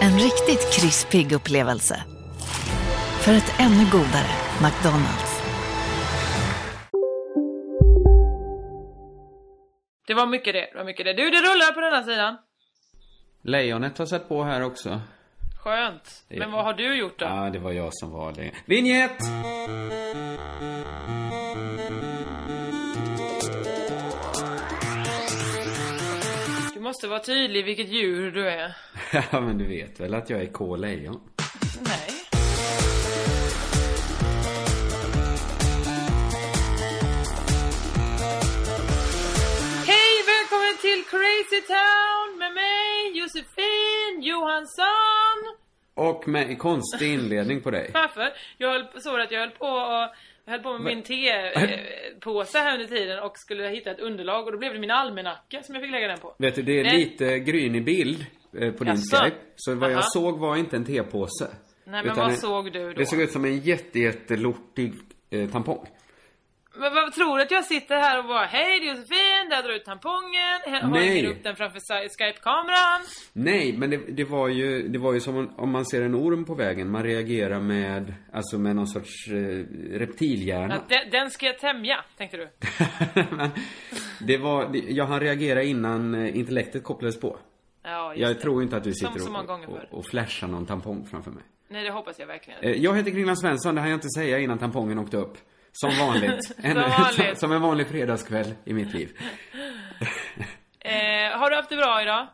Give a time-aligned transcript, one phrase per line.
[0.00, 2.02] En riktigt krispig upplevelse.
[3.20, 4.30] För ett ännu godare
[4.62, 5.42] McDonalds.
[10.06, 11.12] Det var mycket det, det var mycket det.
[11.12, 12.36] Du, det rullar på denna sidan.
[13.42, 15.00] Lejonet har sett på här också.
[15.64, 16.24] Skönt.
[16.28, 17.24] Men vad har du gjort då?
[17.24, 18.50] Ja, det var jag som var det.
[18.66, 19.22] Vinjett!
[26.88, 28.76] Måste vara tydlig vilket djur du är.
[29.32, 31.20] Ja, men du vet väl att jag är K-lejon?
[31.80, 32.10] Nej.
[39.86, 45.67] Hej, välkommen till Crazy Town med mig, Josefin Johansson.
[45.98, 47.90] Och med konstig inledning på dig.
[47.94, 48.32] Varför?
[48.58, 50.08] Jag höll, såg att jag höll på och
[50.44, 54.52] jag höll på med min tepåse här under tiden och skulle hitta ett underlag och
[54.52, 56.34] då blev det min almanacka som jag fick lägga den på.
[56.38, 56.98] Vet du, det är Nej.
[56.98, 58.26] lite grynig bild
[58.60, 59.16] eh, på din Jaså?
[59.24, 59.36] Skype.
[59.56, 60.00] Så vad Aha.
[60.00, 61.48] jag såg var inte en tepåse.
[61.84, 62.98] Nej, men vad en- såg du då?
[62.98, 64.92] Det såg ut som en jätte, jättelortig
[65.30, 65.86] eh, tampong.
[66.78, 69.62] Men vad tror du att jag sitter här och bara Hej det är Josefin, där
[69.62, 73.00] drar ut tampongen, hänger upp den framför Sky- Skype-kameran.
[73.32, 76.14] Nej, men det, det var ju, det var ju som om, om man ser en
[76.14, 76.90] orm på vägen.
[76.90, 79.64] Man reagerar med, alltså med någon sorts eh,
[79.98, 80.74] reptilhjärna.
[80.74, 82.48] Att den, den ska jag tämja, tänkte du?
[83.36, 83.50] Men
[84.20, 87.38] det var, det, jag hann reagera innan eh, intellektet kopplades på.
[87.82, 88.40] Ja, just Jag det.
[88.40, 91.30] tror inte att du Som sitter så många och, och, och flashar någon tampong framför
[91.30, 91.42] mig.
[91.68, 92.60] Nej, det hoppas jag verkligen.
[92.62, 95.38] Eh, Jag heter Kringland Svensson, det hann jag inte säga innan tampongen åkte upp.
[95.72, 96.56] Som vanligt.
[96.62, 97.38] En, Som vanligt.
[97.40, 99.10] som en vanlig fredagskväll i mitt liv.
[100.80, 102.26] Eh, har du haft det bra idag?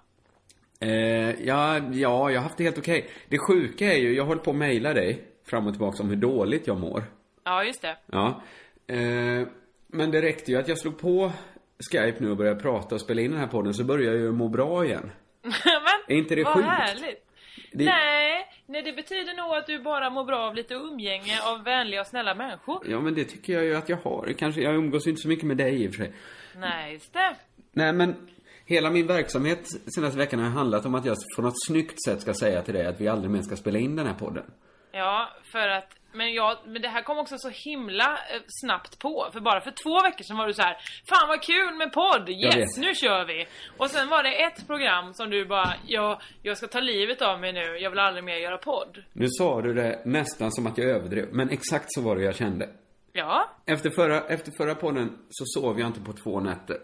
[0.81, 3.11] Eh, ja, ja, jag har haft det helt okej.
[3.29, 6.17] Det sjuka är ju, jag håller på att mejla dig fram och tillbaka om hur
[6.17, 7.05] dåligt jag mår.
[7.45, 7.97] Ja, just det.
[8.07, 8.43] Ja.
[8.87, 9.47] Eh,
[9.87, 11.33] men det räckte ju att jag slog på
[11.91, 14.33] Skype nu och började prata och spela in den här podden så började jag ju
[14.33, 15.11] må bra igen.
[15.43, 15.53] Men,
[16.09, 16.69] Är inte det vad sjukt?
[16.69, 17.24] härligt.
[17.75, 21.65] Det- Nej, nej, det betyder nog att du bara mår bra av lite umgänge av
[21.65, 22.83] vänliga och snälla människor.
[22.89, 24.33] Ja, men det tycker jag ju att jag har.
[24.39, 26.13] Kanske, jag umgås ju inte så mycket med dig i och för sig.
[26.59, 27.37] Nej, just det.
[27.73, 28.15] Nej, men
[28.67, 32.35] hela min verksamhet senaste veckan har handlat om att jag på något snyggt sätt ska
[32.35, 34.45] säga till dig att vi aldrig mer ska spela in den här podden.
[34.93, 39.29] Ja, för att men, jag, men det här kom också så himla eh, snabbt på.
[39.33, 40.77] För bara för två veckor sedan var du så här:
[41.09, 42.29] Fan vad kul med podd!
[42.29, 43.47] Yes, nu kör vi!
[43.77, 47.41] Och sen var det ett program som du bara, ja, jag ska ta livet av
[47.41, 49.03] mig nu, jag vill aldrig mer göra podd.
[49.13, 52.37] Nu sa du det nästan som att jag överdrev, men exakt så var det jag
[52.37, 52.69] kände.
[53.13, 56.77] Ja, Efter förra, efter förra podden så sov jag inte på två nätter.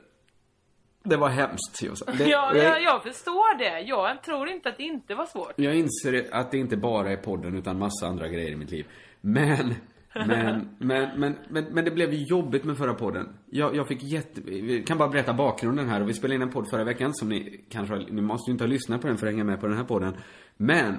[1.02, 2.14] Det var hemskt, Jossan.
[2.18, 3.80] Ja, jag, jag förstår det.
[3.80, 5.52] Jag tror inte att det inte var svårt.
[5.56, 8.86] Jag inser att det inte bara är podden utan massa andra grejer i mitt liv.
[9.20, 9.74] Men,
[10.14, 13.28] men, men, men, men, men det blev ju jobbigt med förra podden.
[13.50, 14.40] Jag, jag fick jätte...
[14.40, 16.00] Vi kan bara berätta bakgrunden här.
[16.00, 18.52] Och vi spelade in en podd förra veckan som ni kanske har, Ni måste ju
[18.52, 20.16] inte ha lyssnat på den för att hänga med på den här podden.
[20.56, 20.96] Men,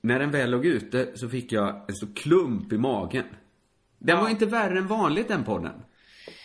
[0.00, 3.24] när den väl låg ute så fick jag en stor klump i magen.
[3.98, 5.82] Den var inte värre än vanligt den podden.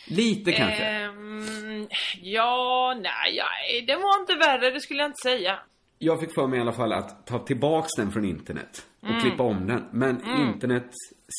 [0.07, 0.83] Lite kanske.
[0.83, 1.87] Ehm,
[2.21, 3.45] ja, nej, ja,
[3.87, 5.59] det var inte värre, det skulle jag inte säga.
[5.99, 9.21] Jag fick för mig i alla fall att ta tillbaks den från internet och Mm.
[9.21, 9.83] klippa om den.
[9.91, 10.89] Men internet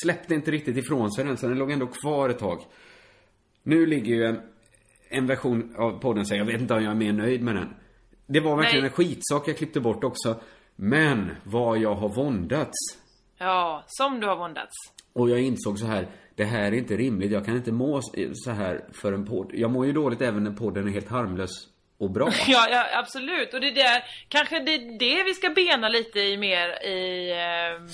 [0.02, 2.58] släppte inte riktigt ifrån sig den, så den låg ändå kvar ett tag.
[3.62, 4.40] Nu ligger ju en,
[5.08, 7.68] en version av podden, så jag vet inte om jag är mer nöjd med den.
[8.26, 8.88] Det var verkligen Nej.
[8.90, 10.40] en skitsak jag klippte bort också.
[10.76, 12.72] Men vad jag har våndats.
[13.38, 14.72] Ja, som du har våndats.
[15.12, 17.30] Och jag insåg så här, det här är inte rimligt.
[17.32, 18.00] Jag kan inte må
[18.34, 19.50] så här för en podd.
[19.54, 21.50] Jag mår ju dåligt även när podden är helt harmlös
[21.98, 22.30] och bra.
[22.48, 23.54] Ja, ja, absolut.
[23.54, 27.88] Och det där, kanske det är det vi ska bena lite i mer i ehm,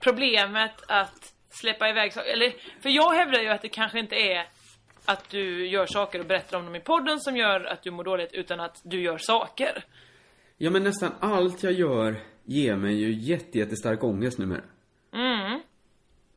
[0.00, 2.32] problemet att släppa iväg saker.
[2.32, 4.46] Eller, för jag hävdar ju att det kanske inte är
[5.04, 8.04] att du gör saker och berättar om dem i podden som gör att du mår
[8.04, 9.84] dåligt, utan att du gör saker.
[10.56, 14.62] Ja, men nästan allt jag gör ger mig ju jätte, jättestark ångest numera.
[15.14, 15.60] Mm.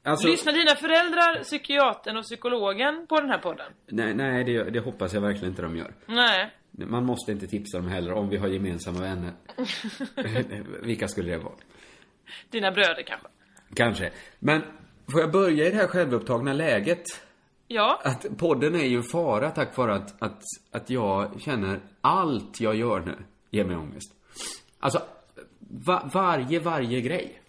[0.03, 3.71] Alltså, Lyssnar dina föräldrar, psykiatern och psykologen på den här podden?
[3.85, 5.93] nej, nej det, det hoppas jag verkligen inte de gör.
[6.05, 6.51] Nej.
[6.85, 9.33] Man måste inte tipsa dem heller om vi har gemensamma vänner.
[10.81, 11.53] Vilka skulle det vara?
[12.49, 13.27] Dina bröder kanske?
[13.73, 14.11] Kanske.
[14.39, 14.61] Men
[15.11, 17.03] får jag börja i det här självupptagna läget?
[17.67, 18.01] Ja.
[18.03, 20.41] Att podden är ju en fara tack vare att, att,
[20.71, 23.15] att jag känner allt jag gör nu
[23.51, 24.13] ger mig ångest.
[24.79, 25.01] Alltså,
[25.59, 27.41] va, varje, varje grej.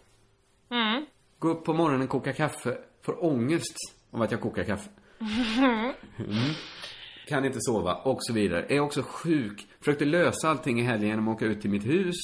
[0.71, 1.07] Mm.
[1.39, 3.77] Gå upp på morgonen, koka kaffe, får ångest
[4.11, 4.91] av att jag kokar kaffe.
[6.19, 6.55] Mm.
[7.29, 8.67] Kan inte sova, och så vidare.
[8.69, 9.67] Är också sjuk.
[9.79, 12.17] Försökte lösa allting i helgen genom att åka ut till mitt hus.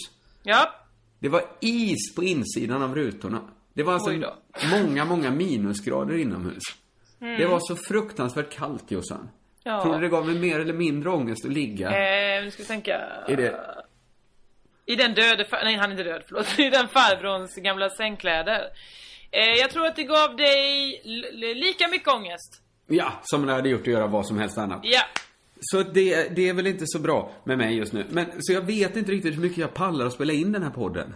[0.43, 0.75] Ja.
[1.19, 3.41] Det var is på insidan av rutorna.
[3.75, 4.11] Det var alltså
[4.71, 6.63] många, många minusgrader inomhus.
[7.19, 9.19] Det var så fruktansvärt kallt, Jossan.
[9.21, 9.31] Mm.
[9.65, 9.83] Ja.
[9.83, 12.67] Tror du det gav mig mer eller mindre ångest att ligga Eh, nu ska vi
[12.67, 13.01] tänka.
[13.29, 13.61] i det?
[14.87, 16.47] I den döde, far- nej han är inte död, förlåt.
[16.59, 18.61] I den farbrorns gamla sängkläder.
[19.31, 21.01] Eh, jag tror att det gav dig
[21.55, 22.63] lika mycket ångest.
[22.87, 24.81] Ja, som det hade gjort att göra vad som helst annat.
[24.83, 25.03] Ja.
[25.61, 28.05] Så det, det är väl inte så bra med mig just nu.
[28.11, 30.71] Men, så jag vet inte riktigt hur mycket jag pallar att spela in den här
[30.71, 31.15] podden.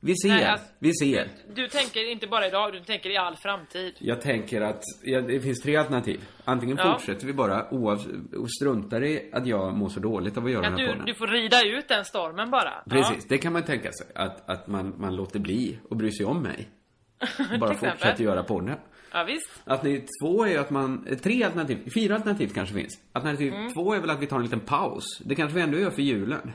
[0.00, 1.28] Vi ser, Nej, alltså- vi ser.
[1.54, 3.94] Du tänker inte bara idag, du tänker i all framtid.
[3.98, 6.20] Jag tänker att ja, det finns tre alternativ.
[6.44, 6.92] Antingen Ja.
[6.98, 10.72] fortsätter vi bara och struntar i att jag mår så dåligt av att göra Att
[10.72, 11.06] den här du, podden.
[11.06, 12.72] du får rida ut den stormen bara.
[12.90, 14.06] Precis, det kan man tänka sig.
[14.14, 16.68] Att, att man, man låter bli och bry sig om mig.
[17.60, 18.76] Bara fortsätter göra podden.
[19.12, 19.50] Ja, visst.
[19.64, 22.98] Alternativ två är ju att man, eh, tre alternativ, fyra alternativ kanske finns.
[23.12, 23.72] Alternativ Mm.
[23.72, 25.04] två är väl att vi tar en liten paus.
[25.24, 26.52] Det kanske vi ändå gör för julen.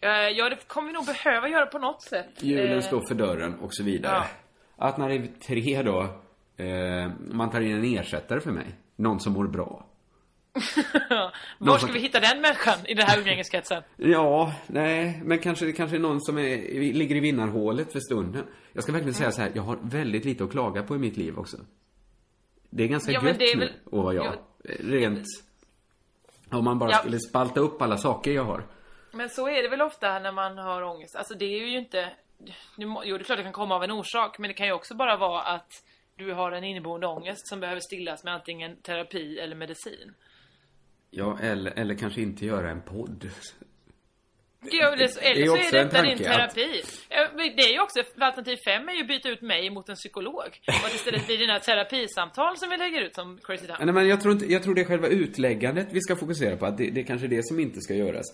[0.00, 2.28] Eh, ja, det kommer vi nog behöva göra på något sätt.
[2.42, 4.14] Julen Eh, står för dörren och så vidare.
[4.14, 4.26] Ja.
[4.84, 6.06] Alternativ tre då,
[7.18, 8.66] man tar in en ersättare för mig.
[8.96, 9.86] Någon som mår bra.
[11.58, 13.82] Var ska vi hitta den människan i den här umgängeskretsen?
[13.96, 16.56] Ja, nej, men kanske det kanske är någon som är,
[16.92, 18.46] ligger i vinnarhålet för stunden.
[18.72, 21.16] Jag ska verkligen säga så här, jag har väldigt lite att klaga på i mitt
[21.16, 21.56] liv också.
[22.70, 24.24] Det är ganska Ja, gött är nu väl- att vara jag.
[24.26, 24.32] Ja.
[24.80, 25.24] Rent,
[26.50, 26.98] om man bara Ja.
[26.98, 28.66] skulle spalta upp alla saker jag har.
[29.12, 31.16] Men så är det väl ofta när man har ångest.
[31.16, 32.10] Alltså det är ju inte...
[32.76, 34.72] Nu Jo, det är klart det kan komma av en orsak, men det kan ju
[34.72, 35.72] också bara vara att
[36.16, 40.14] du har en inneboende ångest som behöver stillas med antingen terapi eller medicin.
[41.10, 43.30] Ja, eller, eller kanske inte göra en podd.
[44.70, 46.82] Ja, eller så, Det är eller så är detta din att- terapi.
[47.36, 49.94] Men Det är ju också, alternativ fem är ju att byta ut mig mot en
[49.94, 50.60] psykolog.
[50.66, 53.76] Och att istället blir dina terapisamtal som vi lägger ut som Crazy Town.
[53.80, 56.66] Nej, men jag tror, inte, jag tror det är själva utläggandet vi ska fokusera på.
[56.66, 58.24] Att det, det är kanske det som inte ska göras.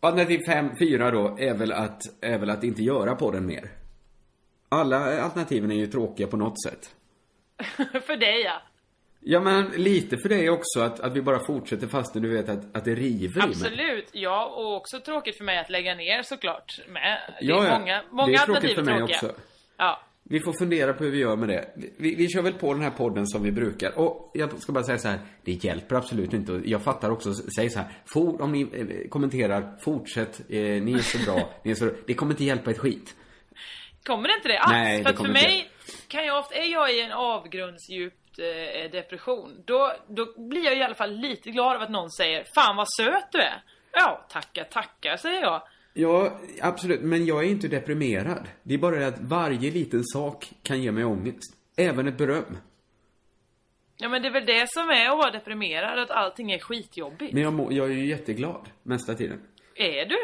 [0.00, 3.70] Alternativ fem, fyra då, är väl, att, är väl att inte göra podden mer.
[4.68, 6.94] Alla alternativen är ju tråkiga på något sätt.
[8.06, 8.62] För dig ja.
[9.26, 12.76] Ja, men lite för dig också att, att vi bara fortsätter fastän du vet att,
[12.76, 13.48] att det river i mig.
[13.48, 14.08] Absolut.
[14.12, 16.80] Ja, och också tråkigt för mig att lägga ner såklart.
[16.88, 17.18] Med.
[17.40, 17.78] Det är Ja, ja.
[17.78, 19.16] många, många det är tråkigt för mig tråkiga.
[19.16, 19.32] också.
[19.76, 20.00] Ja.
[20.22, 21.68] Vi får fundera på hur vi gör med det.
[21.96, 23.98] Vi, vi kör väl på den här podden som vi brukar.
[23.98, 26.62] Och jag ska bara säga så här, det hjälper absolut inte.
[26.64, 30.98] Jag fattar också, säg så här, for, om ni eh, kommenterar, fortsätt, eh, ni är
[30.98, 33.14] så bra, ni är så Det kommer inte hjälpa ett skit.
[34.06, 34.72] Kommer det inte det alls?
[34.72, 35.70] Nej, för det för inte mig
[36.08, 37.12] kan jag ofta, är jag i en
[38.38, 42.10] avgrundsdjupt eh, depression, då, då blir jag i alla fall lite glad av att någon
[42.10, 43.62] säger Fan vad söt du är!
[43.92, 45.62] Ja, tackar, tackar, säger jag.
[45.92, 47.00] Ja, absolut.
[47.00, 48.48] Men jag är inte deprimerad.
[48.62, 51.56] Det är bara det att varje liten sak kan ge mig ångest.
[51.76, 52.58] Även ett beröm.
[53.96, 57.32] Ja men det är väl det som är att vara deprimerad, att allting är skitjobbigt.
[57.32, 59.40] Men jag, må, jag är ju jätteglad mesta tiden.
[59.74, 60.18] Är du?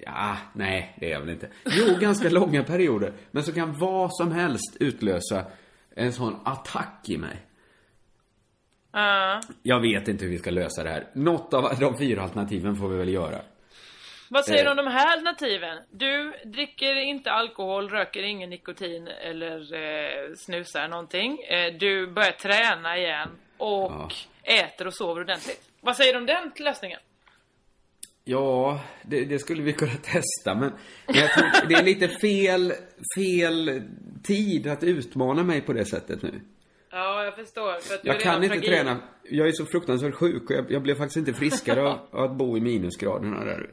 [0.00, 1.48] Ja, nej, det är jag väl inte.
[1.64, 3.12] Jo, ganska långa perioder.
[3.30, 5.44] Men så kan vad som helst utlösa
[5.94, 7.49] en sån attack i mig.
[8.92, 9.40] Ja.
[9.62, 11.06] Jag vet inte hur vi ska lösa det här.
[11.12, 13.38] Något av de fyra alternativen får vi väl göra.
[14.32, 14.70] Vad säger du Eh.
[14.70, 15.78] om de här alternativen?
[15.90, 21.38] Du dricker inte alkohol, röker ingen nikotin eller eh, snusar någonting.
[21.42, 23.28] Eh, du börjar träna igen
[23.58, 24.10] och Ja.
[24.42, 25.62] äter och sover ordentligt.
[25.80, 27.00] Vad säger du om den lösningen?
[28.24, 30.72] Ja, det, det skulle vi kunna testa, men
[31.68, 32.72] det är lite fel,
[33.18, 33.82] fel
[34.24, 36.40] tid att utmana mig på det sättet nu.
[36.90, 37.80] Ja, jag förstår.
[37.80, 38.70] För att du Jag kan inte fragil.
[38.70, 38.96] träna.
[39.22, 42.36] Jag är så fruktansvärt sjuk och jag, jag blev faktiskt inte friskare av, av att
[42.36, 43.70] bo i minusgraderna där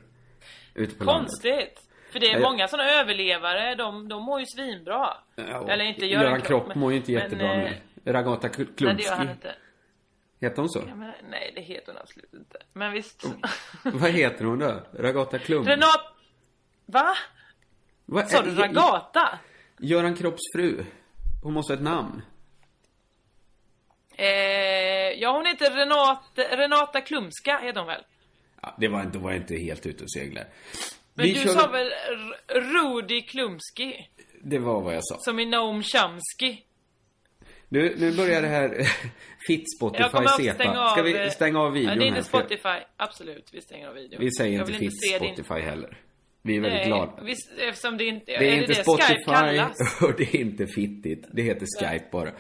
[0.76, 1.30] ute på landet.
[1.32, 1.80] Konstigt.
[2.12, 5.14] För det är Ja, många sådana överlevare, de, de mår ju svinbra.
[5.36, 7.72] Ja, Eller inte Göran, Göran Kropp men- mår ju inte men, jättebra eh,
[8.04, 8.12] nu.
[8.14, 8.84] Ragata Kl- Klumski.
[8.86, 9.56] Nej, det gör han inte.
[10.42, 10.84] Heter hon så?
[10.88, 12.58] Ja, men, nej, det heter hon absolut inte.
[12.74, 13.26] Men visst.
[13.84, 14.82] Vad heter hon då?
[14.94, 15.66] Ragata Klum?
[15.66, 16.02] Renat...
[16.86, 17.14] Va?
[18.06, 19.40] Vad Sa du Ragata?
[19.80, 20.84] Göran Kropps fru.
[21.44, 22.22] Hon måste ha ett namn.
[24.18, 24.26] Eh,
[25.22, 26.24] ja, hon heter Renat,
[26.58, 28.04] Renata Klumska, heter hon väl?
[28.62, 30.46] Ja, det var inte, var inte helt ute och seglar.
[31.14, 31.92] Men Vi du kör- sa väl
[32.48, 34.10] Rudi Klumski?
[34.42, 35.18] Det var vad jag sa.
[35.20, 36.58] Som i Noam Chomsky?
[37.70, 38.70] Nu, nu börjar det här
[39.94, 40.54] Jag kommer sepa.
[40.54, 40.90] stänga av...
[40.90, 42.18] Ska vi eh, stänga av videon ja, det är här?
[42.18, 42.86] inte Spotify.
[42.98, 44.20] Absolut, vi stänger av videon.
[44.20, 45.64] Vi säger Jag inte inte se din...
[45.64, 45.98] Heller.
[46.42, 47.22] Vi är väldigt Nej, glada.
[47.24, 48.26] Visst, eftersom det inte...
[48.26, 50.02] Det är, inte det Spotify kallas?
[50.02, 51.28] och det är inte fittigt.
[51.34, 52.32] Det heter Skype bara.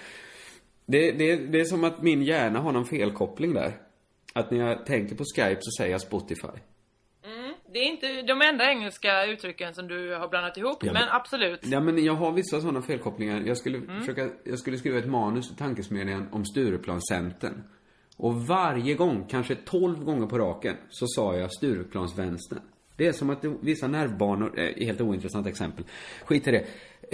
[0.88, 3.74] Det, det, det är som att min hjärna har någon felkoppling där.
[4.34, 6.48] Att när jag tänker på Skype så säger jag Spotify.
[7.74, 11.10] Det är inte de enda engelska uttrycken som du har blandat ihop, Ja, men, men-
[11.12, 11.60] absolut.
[11.63, 13.41] Ja men jag har vissa sådana felkopplingar.
[13.46, 17.63] Jag skulle försöka, jag skulle skriva ett manus till Tankesmedjan om Stureplanscentern.
[18.17, 22.60] Och varje gång, kanske 12 gånger på raken, så sa jag Stureplansvänstern.
[22.98, 25.86] Det är som att vissa nervbanor, eh, helt ointressant exempel.
[26.25, 26.65] Skit i det.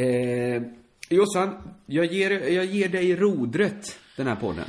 [0.04, 0.62] Eh,
[1.10, 4.66] Jossan, jag ger, jag ger dig rodret, den här podden.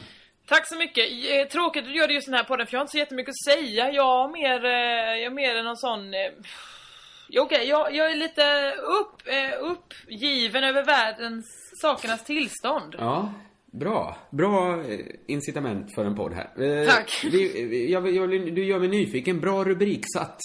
[0.48, 1.04] Tack så mycket.
[1.10, 2.98] Eh, Tråkigt att du gör det just den här podden för jag har inte så
[2.98, 3.92] jättemycket att säga.
[3.92, 6.14] Jag har mer, eh, jag är mer än någon sån...
[6.14, 6.30] Eh,
[7.38, 9.22] Okej, jag, jag är lite upp,
[9.60, 11.44] uppgiven över världens
[11.80, 12.94] sakernas tillstånd.
[12.98, 13.32] Ja,
[13.72, 14.16] bra.
[14.30, 14.82] Bra
[15.26, 16.86] incitament för en podd här.
[16.86, 17.24] Tack.
[17.32, 19.40] Vi, jag, jag, du gör mig nyfiken.
[19.40, 20.38] Bra rubriksatt.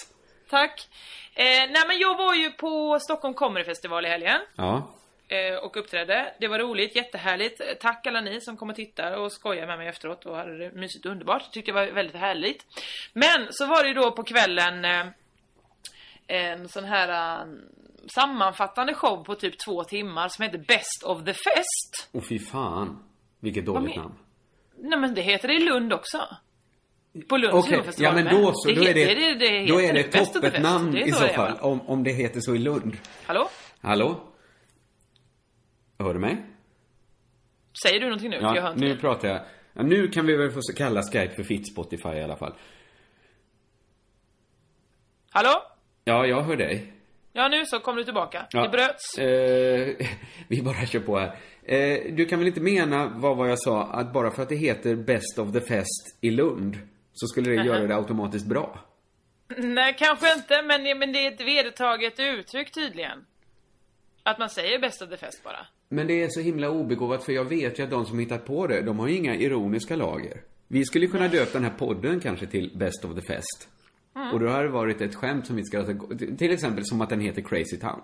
[0.50, 0.88] Tack.
[1.36, 4.40] Eh, nej men jag var ju på Stockholm Comedy Festival i helgen.
[4.56, 4.96] Ja.
[5.30, 6.34] Eh, och uppträdde.
[6.40, 7.62] Det var roligt, jättehärligt.
[7.82, 10.72] Tack alla ni som kom och tittade och skojade med mig efteråt och hade det
[10.72, 11.52] mysigt och underbart.
[11.52, 12.66] Tyckte det var väldigt härligt.
[13.14, 15.06] Men så var det ju då på kvällen eh,
[16.28, 17.48] en sån här eh,
[18.16, 22.10] sammanfattande show på typ två timmar som heter Best of the Fest.
[22.12, 23.04] Och fy fan.
[23.40, 24.14] Vilket dåligt namn.
[24.78, 26.18] Nej men det heter det i Lund också.
[27.28, 30.04] På Lunds humorfestival ja men då så, då är det, det, det då är det
[30.04, 31.58] toppet namn Det i så det fall.
[31.60, 32.98] Om, om det heter så i Lund.
[33.26, 33.50] Hallå?
[33.82, 34.29] Hallå?
[36.00, 36.38] Hör du mig?
[37.84, 38.40] Säger du någonting nu?
[38.40, 39.02] För jag hör Ja, inte nu det.
[39.02, 39.42] pratar jag.
[39.74, 42.54] Ja, nu kan vi väl få kalla Skype för Fit Spotify i alla fall.
[45.30, 45.64] Hallå?
[46.04, 46.94] Ja, jag hör dig.
[47.34, 48.46] Ja nu så kom du tillbaka.
[48.52, 48.62] Ja.
[48.62, 49.18] Det bröts.
[49.18, 50.08] Eh,
[50.48, 51.36] vi bara kör på här.
[51.64, 54.56] Eh, du kan väl inte mena, vad var jag sa, att bara för att det
[54.56, 56.78] heter Best of the Fest i Lund
[57.14, 58.80] så skulle det göra det automatiskt bra?
[59.58, 63.26] Nej, kanske inte, men, men det är ett vedertaget uttryck tydligen.
[64.24, 65.68] Att man säger best of the fest bara.
[65.90, 68.68] Men det är så himla obegåvat för jag vet ju att de som hittat på
[68.68, 70.42] det, de har ju inga ironiska lager.
[70.68, 73.70] Vi skulle kunna döpa den här podden kanske till Best of the Fest.
[74.34, 75.86] Och då har det varit ett skämt som vi ska,
[76.38, 78.02] till exempel som att den heter Crazy Town.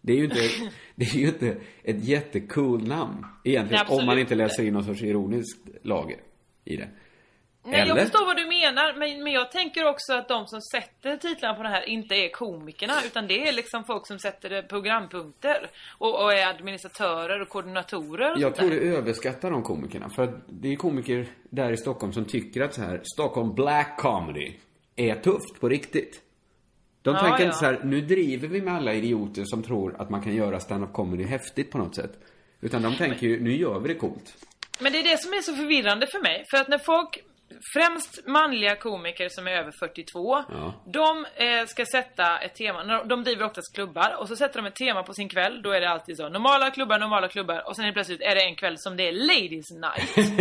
[0.00, 0.40] Det är ju inte,
[0.94, 4.34] det är ju inte ett jättecool namn egentligen, Nej, om man inte inte.
[4.34, 6.20] läser in någon sorts ironiskt lager
[6.64, 6.88] i det.
[7.64, 11.16] Nej, jag förstår vad du menar, men, men jag tänker också att de som sätter
[11.16, 15.70] titlarna på det här inte är komikerna, utan det är liksom folk som sätter programpunkter.
[15.98, 20.10] Och, och är administratörer och koordinatorer och Jag tror det överskattar de komikerna.
[20.10, 23.98] För att det är komiker där i Stockholm som tycker att så här, Stockholm Black
[23.98, 24.52] Comedy
[24.96, 26.22] är tufft på riktigt.
[27.02, 27.44] De Ja, tänker ja.
[27.44, 30.60] inte så här, nu driver vi med alla idioter som tror att man kan göra
[30.60, 32.12] stand-up comedy häftigt på något sätt.
[32.60, 34.36] Utan de tänker ju, nu gör vi det coolt.
[34.80, 36.44] Men det är det som är så förvirrande för mig.
[36.50, 37.18] För att när folk,
[37.74, 40.74] främst manliga komiker som är över 42, Ja.
[40.92, 43.04] de eh, ska sätta ett tema.
[43.04, 45.62] De driver oftast klubbar och så sätter de ett tema på sin kväll.
[45.62, 47.68] Då är det alltid så, normala klubbar, normala klubbar.
[47.68, 50.38] Och sen är plötsligt är det en kväll som det är Ladies Night.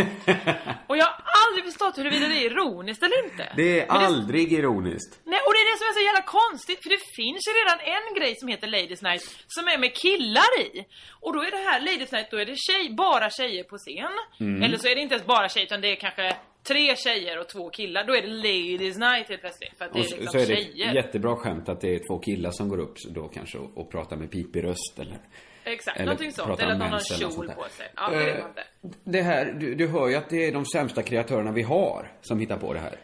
[0.88, 3.54] och jag har aldrig förstått huruvida det är ironiskt eller inte.
[3.56, 5.20] Det är Men aldrig ironiskt.
[5.24, 7.80] Nej, och det är det som är så jävla konstigt, för det finns ju redan
[7.98, 10.86] en grej som heter Ladies Night som är med killar i.
[11.22, 14.13] Och då är det här Ladies Night, då är det tjej, bara tjejer på scen.
[14.39, 14.63] Mm.
[14.63, 17.50] Eller så är det inte ens bara tjejer, utan det är kanske tre tjejer och
[17.50, 18.04] två killar.
[18.04, 20.56] Då är det Ladies Night helt plötsligt, för att det är liksom så är det
[20.56, 20.94] tjejer.
[20.94, 24.18] jättebra skämt att det är två killar som går upp då kanske och, och pratar
[24.18, 25.18] med pipig röst eller...
[25.63, 26.60] Exakt, eller någonting sånt.
[26.60, 27.92] Eller att någon har en kjol på sig.
[27.96, 28.63] Ja, det inte.
[29.04, 32.39] Det här, du, du hör ju att det är de sämsta kreatörerna vi har som
[32.39, 33.00] hittar på det här.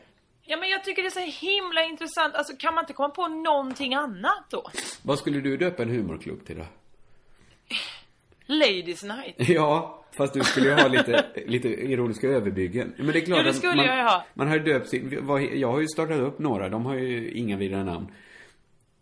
[0.47, 2.35] Ja, men jag tycker det är så himla intressant.
[2.35, 4.63] Alltså, kan man inte komma på någonting annat då?
[5.03, 6.65] Vad skulle du döpa en humorklubb till då?
[8.45, 9.35] Ladies Night.
[9.49, 12.93] Ja, fast du skulle ju ha lite, lite ironiska överbyggen.
[12.97, 14.25] Men det är klart Ja, det att skulle man, jag ju ha.
[14.33, 15.23] Man har ju döpt sin,
[15.53, 18.07] jag har ju startat upp några, de har ju inga vidare namn.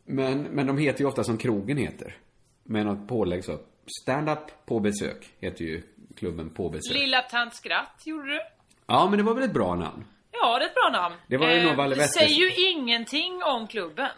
[0.05, 2.17] Men, men de heter ju ofta som krogen heter.
[2.63, 3.59] Med något pålägg så.
[4.01, 5.81] Stand-up på besök heter ju
[6.17, 6.97] klubben på besök.
[6.97, 8.39] Lilla Tant Skratt gjorde du.
[8.88, 10.05] Ja, men det var väl ett bra namn?
[10.31, 11.15] Ja, det är ett bra namn.
[11.27, 14.09] Det var ju nog Valle Det säger ju ingenting om klubben.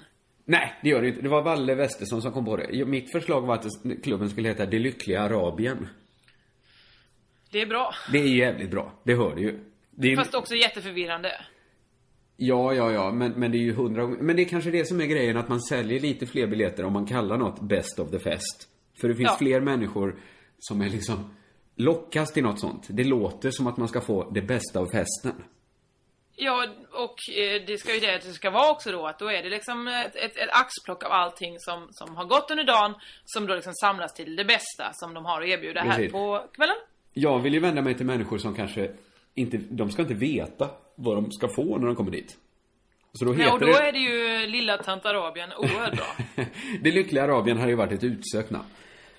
[0.45, 1.21] Nej, det gör det inte.
[1.21, 2.85] Det var Valle Westesson som kom på det.
[2.85, 3.65] Mitt förslag var att
[4.03, 5.87] klubben skulle heta Det Lyckliga Arabien.
[7.51, 7.93] Det är bra.
[8.11, 8.93] Det är jävligt bra.
[9.03, 9.59] Det hör du ju.
[9.91, 10.15] Det är.
[10.15, 11.31] Fast också jätteförvirrande.
[12.37, 14.85] Ja, ja, ja, men, men det är ju hundra gånger- Men det är kanske det
[14.87, 18.11] som är grejen, att man säljer lite fler biljetter om man kallar något Best of
[18.11, 18.67] the Fest.
[19.01, 19.35] För det finns Ja.
[19.37, 20.15] fler människor
[20.59, 21.33] som är liksom
[21.75, 22.87] lockas till något sånt.
[22.89, 25.33] Det låter som att man ska få det bästa av festen.
[26.35, 29.43] Ja, och eh, det ska ju det det ska vara också då, att då är
[29.43, 32.93] det liksom ett, ett, ett axplock av allting som, som har gått under dagen,
[33.25, 36.11] som då liksom samlas till det bästa som de har att erbjuda här Precis.
[36.11, 36.75] på kvällen.
[37.13, 38.91] Jag vill ju vända mig till människor som kanske
[39.35, 42.37] inte, de ska inte veta vad de ska få när de kommer dit.
[43.13, 43.87] Så då heter och då det...
[43.87, 46.15] är det ju lilla tant Arabien oerhört bra.
[46.81, 48.65] det lyckliga Arabien hade ju varit ett utsökt namn.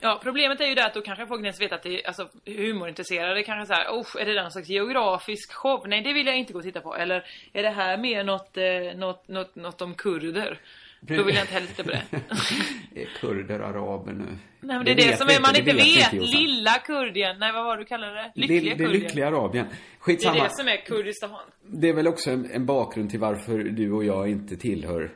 [0.07, 2.07] Ja, problemet är ju det att då kanske folk inte ens vet att det är,
[2.07, 5.89] alltså humorintresserade kanske såhär, oh, är det där någon slags geografisk show?
[5.89, 6.97] Nej, det vill jag inte gå och titta på.
[6.97, 10.61] Eller är det här mer något, eh, något, något, något om kurder?
[11.01, 12.03] Då vill jag inte heller titta på det.
[13.21, 14.25] Kurder, araber nu.
[14.25, 16.13] Nej men det är det, vet som är man inte vet.
[16.13, 16.19] Jossan.
[16.19, 17.39] Lilla Kurdien.
[17.39, 18.33] Nej vad var det du kallade det?
[18.35, 19.03] Lyckliga det, det Kurdien.
[19.03, 19.67] lyckliga Arabien.
[19.67, 20.45] Det är Skitsamma.
[20.45, 21.31] det som är Kurdistan.
[21.63, 25.11] Det är väl också en, en bakgrund till varför du och jag inte tillhör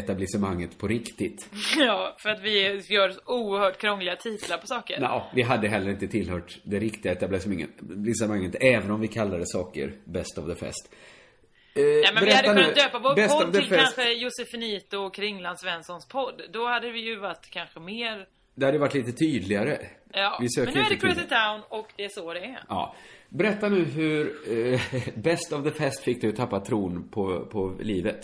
[0.00, 1.48] etablissemanget på riktigt.
[1.78, 5.00] Ja, för att vi gör oerhört krångliga titlar på saker.
[5.00, 10.38] Nå, vi hade heller inte tillhört det riktiga etablissemanget, även om vi kallade saker Best
[10.38, 10.94] of the Fest.
[11.74, 13.80] Eh, Nej men vi hade kunnat döpa vår Best podd till Fest.
[13.96, 16.42] kanske Josefinito och Kringland Svenssons podd.
[16.52, 18.26] Då hade vi ju varit kanske mer...
[18.54, 19.78] Det hade varit lite tydligare.
[20.12, 21.20] Ja, Vi söker men nu är det Crazy.
[21.20, 22.64] Town och det är så det är.
[22.68, 22.94] Ja.
[23.28, 24.34] Berätta nu hur
[24.72, 24.80] eh,
[25.14, 28.20] Best of the Fest fick dig att tappa tron på, på livet.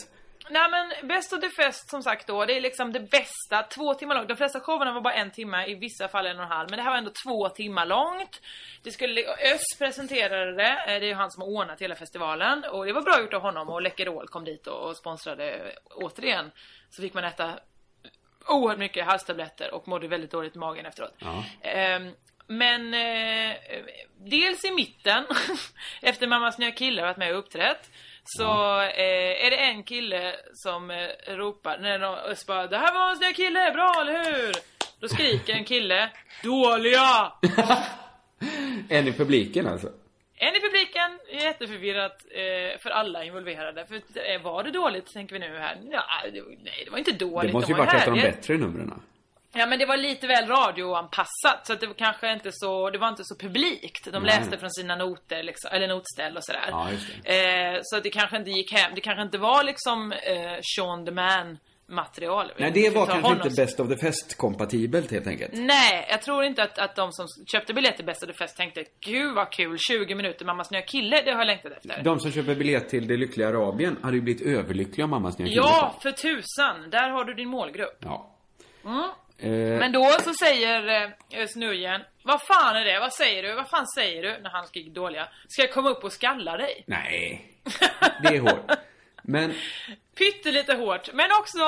[0.51, 3.95] Nej men Best of the Fest som sagt då, det är liksom det bästa, två
[3.95, 4.29] timmar långt.
[4.29, 6.71] De flesta showerna var bara en timme, i vissa fall en och en halv.
[6.71, 8.41] Men det här var ändå två timmar långt.
[8.83, 9.21] Det skulle,
[9.55, 12.65] Öss presenterade det, eh, det är ju han som har ordnat hela festivalen.
[12.65, 16.51] Och det var bra gjort av honom och Läkerol kom dit och, och sponsrade återigen.
[16.91, 17.59] Så fick man äta
[18.49, 21.15] oerhört mycket halstabletter och mådde väldigt dåligt i magen efteråt.
[21.19, 21.45] Ja.
[21.63, 22.13] Ehm,
[22.47, 23.57] men eh,
[24.17, 25.25] dels i mitten,
[26.03, 27.91] efter Mammas nya kille har varit med och uppträtt,
[28.27, 33.01] så eh, är det en kille som eh, ropar, när de bara 'Det här var
[33.01, 34.55] Mammas nya kille, bra eller hur?'
[35.01, 36.11] Då skriker en kille
[36.43, 37.33] 'Dåliga!'
[38.89, 39.89] En i publiken alltså.
[40.39, 43.87] En i publiken, jätteförvirrat eh, för alla involverade.
[43.87, 45.79] För eh, var det dåligt, tänker vi nu här?
[45.91, 46.03] Ja,
[46.33, 47.51] det, nej, det var inte dåligt.
[47.51, 49.03] Det måste ju de var varit ett av de bättre numren.
[49.59, 52.99] Ja men det var lite väl radioanpassat så att det var kanske inte så, det
[52.99, 54.13] var inte så publikt.
[54.13, 54.39] De Nej.
[54.39, 56.69] läste från sina noter liksom, eller notställ och sådär.
[56.71, 60.13] Ja, just Eh, så att det kanske inte gick hem, det kanske inte var liksom
[60.13, 61.59] eh, Sean the Man
[61.89, 62.53] material.
[62.57, 65.53] Nej, det var kanske honom inte Best of the Fest-kompatibelt helt enkelt.
[65.55, 68.85] Nej, jag tror inte att, att de som köpte biljetter Best of the Fest tänkte
[69.01, 72.03] Gud vad kul, 20 minuter mammas nya kille, det har jag längtat efter.
[72.03, 75.49] De som köper biljett till Det Lyckliga Arabien hade ju blivit överlyckliga om mammas nya
[75.49, 77.99] kille Ja, för tusan, där har du din målgrupp.
[78.01, 78.33] Ja.
[78.85, 79.11] Mm.
[79.39, 83.01] Eh, Men då så säger eh, Snurjen, vad fan är det?
[83.01, 83.55] Vad säger du?
[83.55, 84.43] Vad fan säger du?
[84.43, 85.29] När han skriker dåliga.
[85.49, 86.85] Ska jag komma upp och skalla dig?
[86.87, 87.53] nej.
[88.23, 88.71] Det är hårt.
[89.23, 89.53] Men
[90.19, 91.59] Pyttelite hårt, men också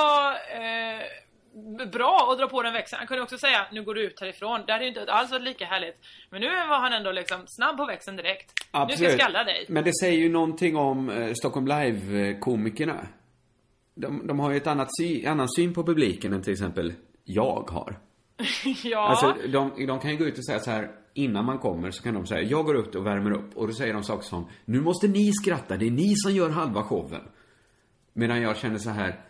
[0.60, 2.98] eh, bra att dra på den växeln.
[2.98, 4.60] Han kunde också säga, nu går du ut härifrån.
[4.66, 5.96] Det hade ju inte alls varit lika härligt.
[6.30, 8.52] Men nu var han ändå liksom snabb på växeln direkt.
[8.88, 9.66] Nu ska jag skalla dig.
[9.68, 13.06] Men det säger ju någonting om eh, Stockholm Live-komikerna.
[13.94, 16.92] De, de har ju ett annat sy, annan syn på publiken än till exempel
[17.28, 17.98] jag har.
[18.84, 19.08] ja.
[19.08, 22.02] Alltså, de, de kan ju gå ut och säga så här, innan man kommer så
[22.02, 23.56] kan de säga, jag går ut och värmer upp.
[23.56, 26.50] Och då säger de saker som, nu måste ni skratta, det är ni som gör
[26.50, 27.22] halva showen.
[28.12, 29.20] Medan jag känner så här,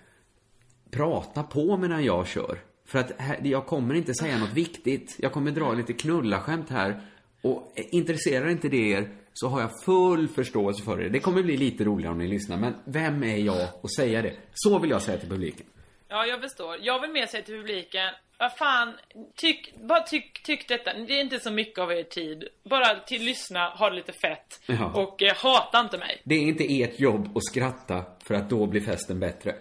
[0.91, 2.59] prata på medan jag kör.
[2.87, 5.17] För att här, jag kommer inte säga något viktigt.
[5.19, 7.01] Jag kommer dra lite knullaskämt här.
[7.43, 11.09] Och intresserar inte det er så har jag full förståelse för det.
[11.09, 14.35] Det kommer bli lite roligare om ni lyssnar, men vem är jag att säga det?
[14.55, 15.67] Så vill jag säga till publiken.
[16.09, 16.77] Ja, jag förstår.
[16.81, 18.92] Jag vill mer säga till publiken, vad fan,
[19.37, 20.92] tyck, bara tyck, tyck detta.
[20.92, 22.44] Det är inte så mycket av er tid.
[22.71, 24.61] Bara till lyssna, ha det lite fett.
[24.66, 24.92] Ja.
[24.94, 26.23] Och eh, hata inte mig.
[26.25, 29.55] Det är inte ert jobb att skratta för att då blir festen bättre.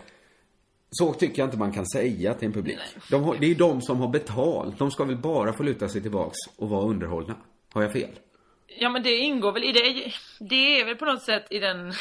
[0.89, 2.79] Så tycker jag inte man kan säga till en publik.
[3.11, 4.79] De har, det är ju de som har betalt.
[4.79, 7.35] De ska väl bara få luta sig tillbaks och vara underhållna.
[7.73, 8.19] Har jag fel?
[8.79, 10.13] Ja men det ingår väl i det.
[10.39, 11.93] Det är väl på något sätt i den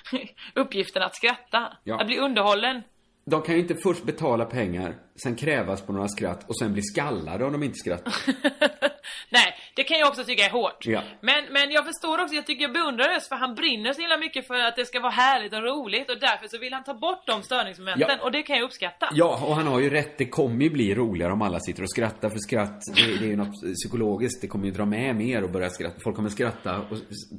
[0.54, 1.76] uppgiften att skratta.
[1.84, 2.00] Ja.
[2.00, 2.82] Att bli underhållen.
[3.24, 6.82] De kan ju inte först betala pengar, sen krävas på några skratt och sen bli
[6.82, 8.14] skallade om de inte skrattar.
[9.32, 10.86] Nej, det kan jag också tycka är hårt.
[10.86, 11.02] Ja.
[11.20, 14.16] Men, men jag förstår också, jag tycker jag beundrar Ös för han brinner så himla
[14.16, 16.94] mycket för att det ska vara härligt och roligt och därför så vill han ta
[16.94, 18.24] bort de störningsmomenten Ja.
[18.24, 19.08] och det kan jag uppskatta.
[19.12, 20.18] Ja, och han har ju rätt.
[20.18, 22.28] Det kommer ju bli roligare om alla sitter och skrattar.
[22.28, 24.42] För skratt, det, det är ju något psykologiskt.
[24.42, 26.00] Det kommer ju dra med mer och börja skratta.
[26.04, 26.96] Folk kommer skratta och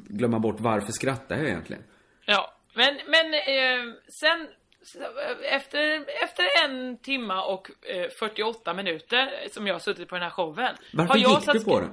[0.09, 1.83] glömma bort varför skrattar jag egentligen.
[2.25, 4.47] Ja, men, men eh, sen
[5.49, 10.29] efter, efter en timma och eh, 48 minuter som jag har suttit på den här
[10.29, 10.75] showen.
[10.93, 11.91] Varför har jag gick du på den?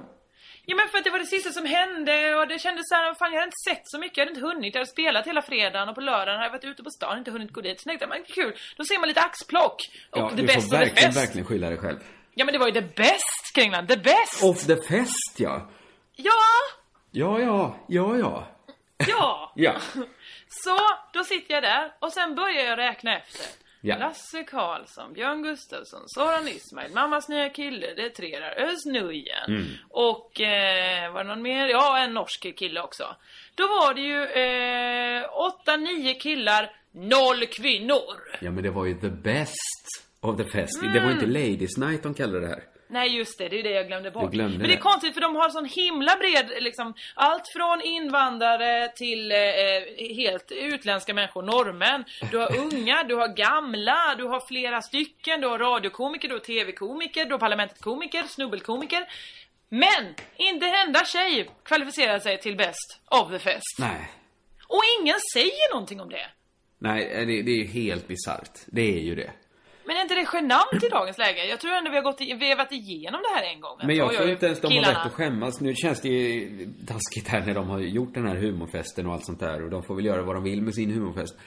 [0.65, 3.31] Ja men för att det var det sista som hände och det kändes såhär, fan
[3.33, 4.73] jag hade inte sett så mycket, jag hade inte hunnit.
[4.75, 7.31] Jag hade spelat hela fredagen och på lördagen hade jag varit ute på stan, inte
[7.31, 7.79] hunnit gå dit.
[7.81, 9.89] Så tänkte jag, men kul, då ser man lite axplock.
[10.11, 11.17] Och Ja, det bästa får verkligen, bäst.
[11.17, 11.99] verkligen skylla dig själv.
[12.33, 14.43] Ja men det var ju det bäst, Kringland, det bäst!
[14.43, 15.69] Off the fest, ja.
[16.15, 16.31] Ja,
[17.11, 18.47] Ja, ja, ja, ja.
[19.07, 19.51] ja.
[19.55, 19.73] Ja.
[20.63, 20.77] Så,
[21.13, 23.45] då sitter jag där och sen börjar jag räkna efter.
[23.81, 23.97] Ja.
[23.97, 28.85] Lasse Karlsson, Björn Gustafsson, Soran Ismail, Mammas nya kille, det är tre där, Özz.
[29.47, 29.65] Mm.
[29.89, 31.67] Och, eh, var det någon mer?
[31.67, 33.15] Ja, en norsk kille också.
[33.55, 38.37] Då var det ju eh, åtta, nio killar Noll kvinnor!
[38.41, 40.81] Ja, men det var ju the best of the fest.
[40.93, 42.63] Det var inte Ladies Night de kallade det här.
[42.91, 44.31] Nej just det, det är det jag glömde bort.
[44.31, 44.81] Glömde Men det är det.
[44.81, 49.37] konstigt för de har sån himla bred, liksom, allt från invandrare till eh,
[50.15, 52.05] helt utländska människor, norrmän.
[52.31, 56.39] Du har unga, du har gamla, du har flera stycken, du har radiokomiker, du har
[56.39, 59.05] tv-komiker, du har parlamentet-komiker, snubbelkomiker.
[59.69, 63.79] Men inte en enda tjej kvalificerar sig till Best of the Fest.
[63.79, 64.11] Nej.
[64.67, 66.27] Och ingen säger någonting om det.
[66.79, 68.59] Nej, det, det är ju helt bisarrt.
[68.67, 69.31] Det är ju det.
[69.89, 71.45] Men är inte det genant i dagens läge?
[71.45, 73.77] Jag tror ändå vi har gått i, vevat igenom det här en gång.
[73.83, 75.61] Men jag tror inte ens de har rätt att skämmas.
[75.61, 76.49] Nu känns det ju
[76.87, 79.63] taskigt här när de har gjort den här humorfesten och allt sånt där.
[79.63, 81.37] Och de får väl göra vad de vill med sin humorfest.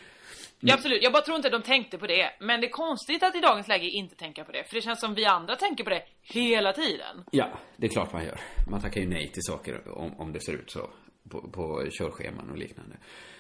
[0.61, 1.03] Ja, absolut.
[1.03, 2.31] Jag bara tror inte de tänkte på det.
[2.41, 4.65] Men det är konstigt att i dagens läge inte tänka på det.
[4.69, 7.25] För det känns som vi andra tänker på det hela tiden.
[7.31, 8.41] Ja, det är klart man gör.
[8.71, 10.91] Man tackar ju nej till saker om, om det ser ut så.
[11.31, 12.97] På, på körscheman och liknande.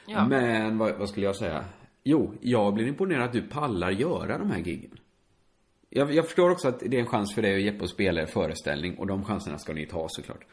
[0.06, 0.28] Ja.
[0.28, 1.64] Men vad, vad skulle jag säga?
[2.04, 4.98] Jo, jag blir imponerad att du pallar göra de här giggen.
[5.90, 8.22] Jag, jag förstår också att det är en chans för dig och Jeppe att spela
[8.22, 10.44] er föreställning och de chanserna ska ni ta såklart.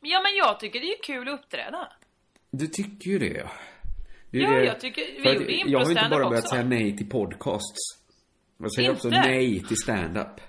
[0.00, 1.92] Ja, men jag tycker det är kul att uppträda.
[2.50, 3.50] Du tycker ju det, ja.
[4.30, 6.54] Det Ja, det- jag tycker- vi att gjorde Jag har inte bara börjat också.
[6.54, 7.78] säga nej till podcasts.
[8.58, 9.20] Jag säger också Inte?
[9.20, 10.40] nej till stand-up.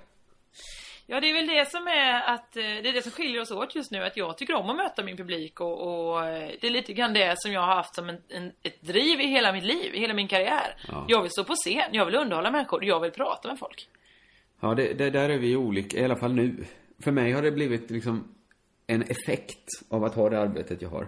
[1.12, 3.52] Ja, det är väl det som är att eh, det är det som skiljer oss
[3.52, 4.04] åt just nu.
[4.04, 7.14] Att jag tycker om att möta min publik och, och eh, det är lite grann
[7.14, 10.00] det som jag har haft som en, en, ett driv i hela mitt liv, i
[10.00, 10.76] hela min karriär.
[10.88, 11.06] Ja.
[11.08, 13.90] Jag vill stå på scen, jag vill underhålla människor, jag vill prata med folk.
[14.60, 16.66] Ja, det, det där är vi olika, i alla fall nu.
[17.04, 18.36] För mig har det blivit liksom
[18.88, 21.08] en effekt av att ha det arbetet jag har.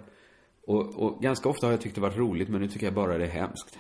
[0.68, 3.18] Och, och ganska ofta har jag tyckt det varit roligt, men nu tycker jag bara
[3.18, 3.80] det är hemskt.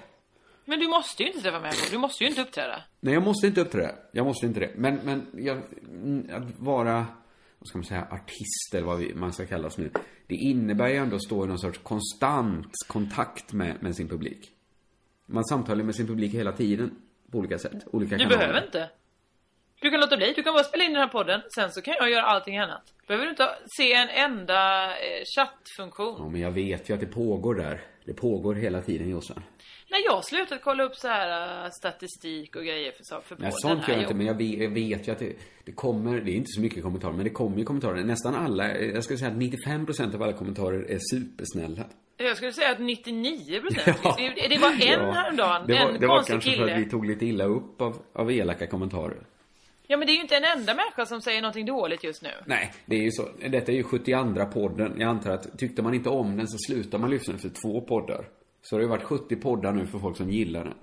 [0.71, 2.83] Men du måste ju inte träffa människor, du måste ju inte uppträda.
[2.99, 3.95] Nej, jag måste inte uppträda.
[4.11, 4.71] Jag måste inte det.
[4.75, 5.57] Men, men jag,
[5.89, 7.05] mm, att vara,
[7.59, 9.91] vad ska man säga, artist eller vad vi, man ska kallas nu.
[10.27, 14.49] Det innebär ju ändå att stå i någon sorts konstant kontakt med, med sin publik.
[15.25, 16.91] Man samtalar med sin publik hela tiden.
[17.31, 17.73] På olika sätt.
[17.91, 18.37] Olika Du kanaler.
[18.37, 18.89] behöver inte.
[19.81, 21.93] Du kan låta bli, du kan bara spela in den här podden, sen så kan
[21.99, 22.93] jag göra allting annat.
[23.07, 26.15] Behöver du inte se en enda eh, chattfunktion.
[26.19, 27.81] Ja, men jag vet ju att det pågår där.
[28.05, 29.43] Det pågår hela tiden, Jossan.
[29.91, 33.51] När jag har slutat kolla upp så här eh, statistik och grejer för, för Nej,
[33.51, 35.33] sånt gör jag inte, men jag vet, jag vet ju att det,
[35.65, 38.03] det kommer, det är inte så mycket kommentarer, men det kommer ju kommentarer.
[38.03, 41.83] Nästan alla, jag skulle säga att 95% av alla kommentarer är supersnälla.
[42.17, 43.99] Jag skulle säga att 99 procent.
[44.03, 44.15] Ja.
[44.49, 45.11] det, var en Ja.
[45.11, 46.65] häromdagen, Det var, en det var kanske kille.
[46.67, 49.17] för att vi tog lite illa upp av, av elaka kommentarer.
[49.87, 52.29] Ja men det är ju inte en enda människa som säger någonting dåligt just nu.
[52.45, 53.29] Nej, det är ju så.
[53.49, 54.93] Detta är ju 72 podden.
[54.99, 58.25] Jag antar att tyckte man inte om den så slutar man lyssna efter två poddar.
[58.61, 60.73] Så det har ju varit 70 poddar nu för folk som gillar den.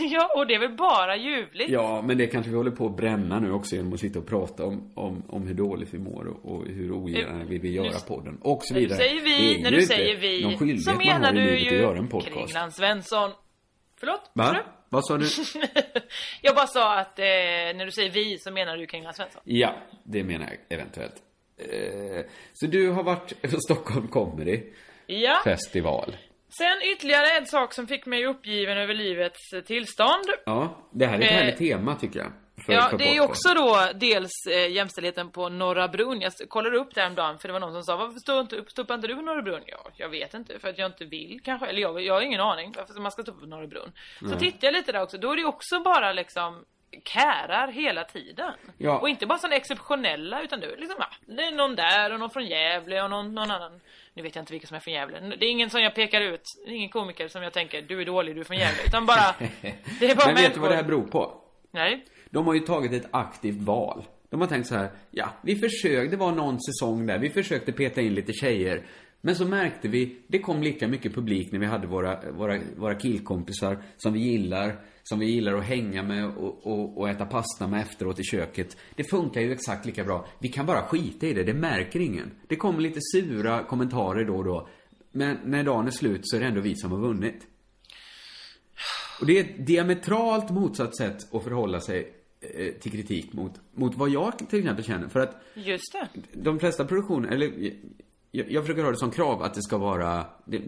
[0.10, 1.70] ja, och det är väl bara ljuvligt.
[1.70, 4.26] Ja, men det kanske vi håller på att bränna nu också genom att sitta och
[4.26, 7.86] prata om, om, om hur dåligt vi mår och, och hur ogärna vi vill göra
[7.88, 8.38] nu- podden.
[8.42, 8.98] Och så När du vidare.
[8.98, 11.66] säger Det vi, när du säger någon vi, skyldighet så man har menar du ju
[11.76, 12.34] att göra en podcast.
[12.36, 13.30] Kringland Svensson.
[14.00, 14.30] Förlåt?
[14.32, 14.56] Va?
[14.88, 15.26] Vad sa du?
[16.42, 19.42] jag bara sa att eh, när du säger vi så menar du Kringland Svensson.
[19.44, 21.14] Ja, det menar jag eventuellt.
[21.58, 24.62] Eh, så du har varit på Stockholm Comedy
[25.06, 25.40] Ja.
[25.44, 26.16] Festival.
[26.58, 30.24] Sen ytterligare en sak som fick mig uppgiven över livets eh, tillstånd.
[30.46, 32.32] Ja, det här är ett Eh, härligt tema tycker jag.
[32.66, 36.20] Ja, det är ju också då dels eh, jämställdheten på Norra Brunn.
[36.20, 38.94] Jag kollade upp det häromdagen för det var någon som sa varför står inte, stoppar
[38.94, 39.62] inte du på Norra Brunn?
[39.66, 41.66] Ja, jag vet inte, för att jag inte vill kanske.
[41.66, 43.92] Eller jag, jag har ingen aning varför man ska stoppa på Norra Brunn.
[44.18, 44.38] Så Nej.
[44.38, 46.64] tittade jag lite där också, då är det också bara liksom
[47.04, 48.52] kärar hela tiden.
[48.78, 48.98] Ja.
[48.98, 52.30] Och inte bara sådana exceptionella utan är liksom, ja, det är någon där och någon
[52.30, 53.80] från Gävle och någon, någon annan.
[54.14, 55.20] Nu vet jag inte vilka som är från Gävle.
[55.20, 58.00] Det är ingen som jag pekar ut, det är ingen komiker som jag tänker, du
[58.00, 58.82] är dålig, du är från Gävle.
[58.86, 59.34] Utan bara,
[60.00, 61.40] det är bara Men vet du vad det här beror på?
[61.70, 62.04] Nej.
[62.30, 64.04] De har ju tagit ett aktivt val.
[64.30, 67.72] De har tänkt så här, ja, vi försökte, det var någon säsong där, vi försökte
[67.72, 68.82] peta in lite tjejer.
[69.26, 72.94] Men så märkte vi, det kom lika mycket publik när vi hade våra, våra, våra
[72.94, 77.66] killkompisar som vi gillar, som vi gillar att hänga med och, och, och äta pasta
[77.66, 78.76] med efteråt i köket.
[78.96, 80.26] Det funkar ju exakt lika bra.
[80.38, 82.30] Vi kan bara skita i det, det märker ingen.
[82.48, 84.68] Det kommer lite sura kommentarer då och då.
[85.12, 87.46] Men när dagen är slut så är det ändå vi som har vunnit.
[89.20, 93.94] Och det är ett diametralt motsatt sätt att förhålla sig eh, till kritik mot, mot
[93.94, 95.08] vad jag till exempel känner.
[95.08, 96.08] För att Just det.
[96.32, 97.72] de flesta produktioner, eller
[98.34, 100.24] jag, jag försöker ha det som krav att det ska vara...
[100.44, 100.60] Det,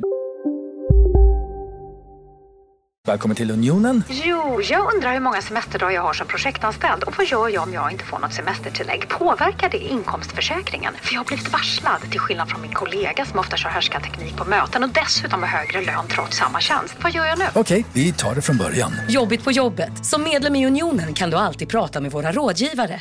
[3.07, 4.03] Välkommen till Unionen.
[4.09, 7.73] Jo, jag undrar hur många semesterdagar jag har som projektanställd och vad gör jag om
[7.73, 9.09] jag inte får något semestertillägg?
[9.09, 10.95] Påverkar det inkomstförsäkringen?
[11.03, 14.45] För jag har blivit varslad, till skillnad från min kollega som ofta kör härskarteknik på
[14.45, 16.97] möten och dessutom har högre lön trots samma tjänst.
[17.03, 17.45] Vad gör jag nu?
[17.55, 18.93] Okej, vi tar det från början.
[19.09, 20.07] Jobbigt på jobbet.
[20.07, 23.01] Som medlem i Unionen kan du alltid prata med våra rådgivare.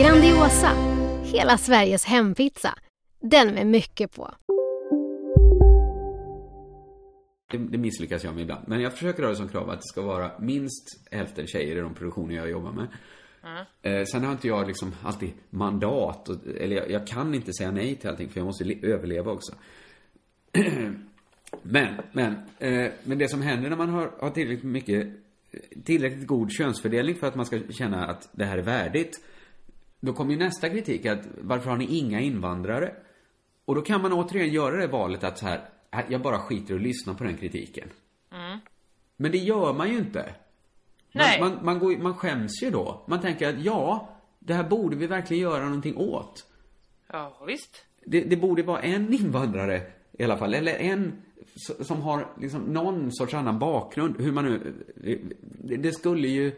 [0.00, 0.72] Grandiosa,
[1.24, 2.74] hela Sveriges hempizza.
[3.20, 4.34] Den med mycket på.
[7.50, 8.68] Det, det misslyckas jag med ibland.
[8.68, 11.80] Men jag försöker ha det som krav att det ska vara minst hälften tjejer i
[11.80, 12.86] de produktioner jag jobbar med.
[13.82, 17.70] Eh, sen har inte jag liksom alltid mandat, och, eller jag, jag kan inte säga
[17.70, 19.52] nej till allting för jag måste överleva också.
[21.62, 25.08] men, men, eh, men det som händer när man har, har tillräckligt mycket,
[25.84, 29.20] tillräckligt god könsfördelning för att man ska känna att det här är värdigt.
[30.00, 32.94] Då kommer ju nästa kritik att varför har ni inga invandrare?
[33.64, 36.74] Och då kan man återigen göra det valet att så här, "Äh, jag bara skiter
[36.74, 37.88] och lyssnar på den kritiken.
[39.16, 40.18] Men det gör man ju inte.
[41.14, 41.40] Man, Nej.
[41.40, 43.04] man, man, går, ju- man skäms ju då.
[43.08, 44.08] Man tänker att ja,
[44.38, 46.46] det här borde vi verkligen göra någonting åt.
[47.12, 47.84] Ja, visst.
[48.06, 49.82] Det, det borde vara en invandrare
[50.12, 51.12] i alla fall, eller en
[51.80, 54.20] som har liksom någon sorts annan bakgrund.
[54.20, 54.74] Hur man nu,
[55.78, 56.52] det skulle ju,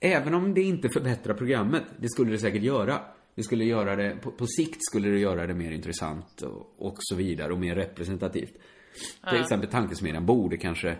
[0.00, 3.00] även om det inte förbättrar programmet, det skulle det säkert göra.
[3.34, 6.96] Det skulle göra det, på, på sikt skulle det göra det mer intressant och, och
[6.98, 8.52] så vidare och mer representativt.
[9.30, 10.96] Till exempel Tankesmedjan borde kanske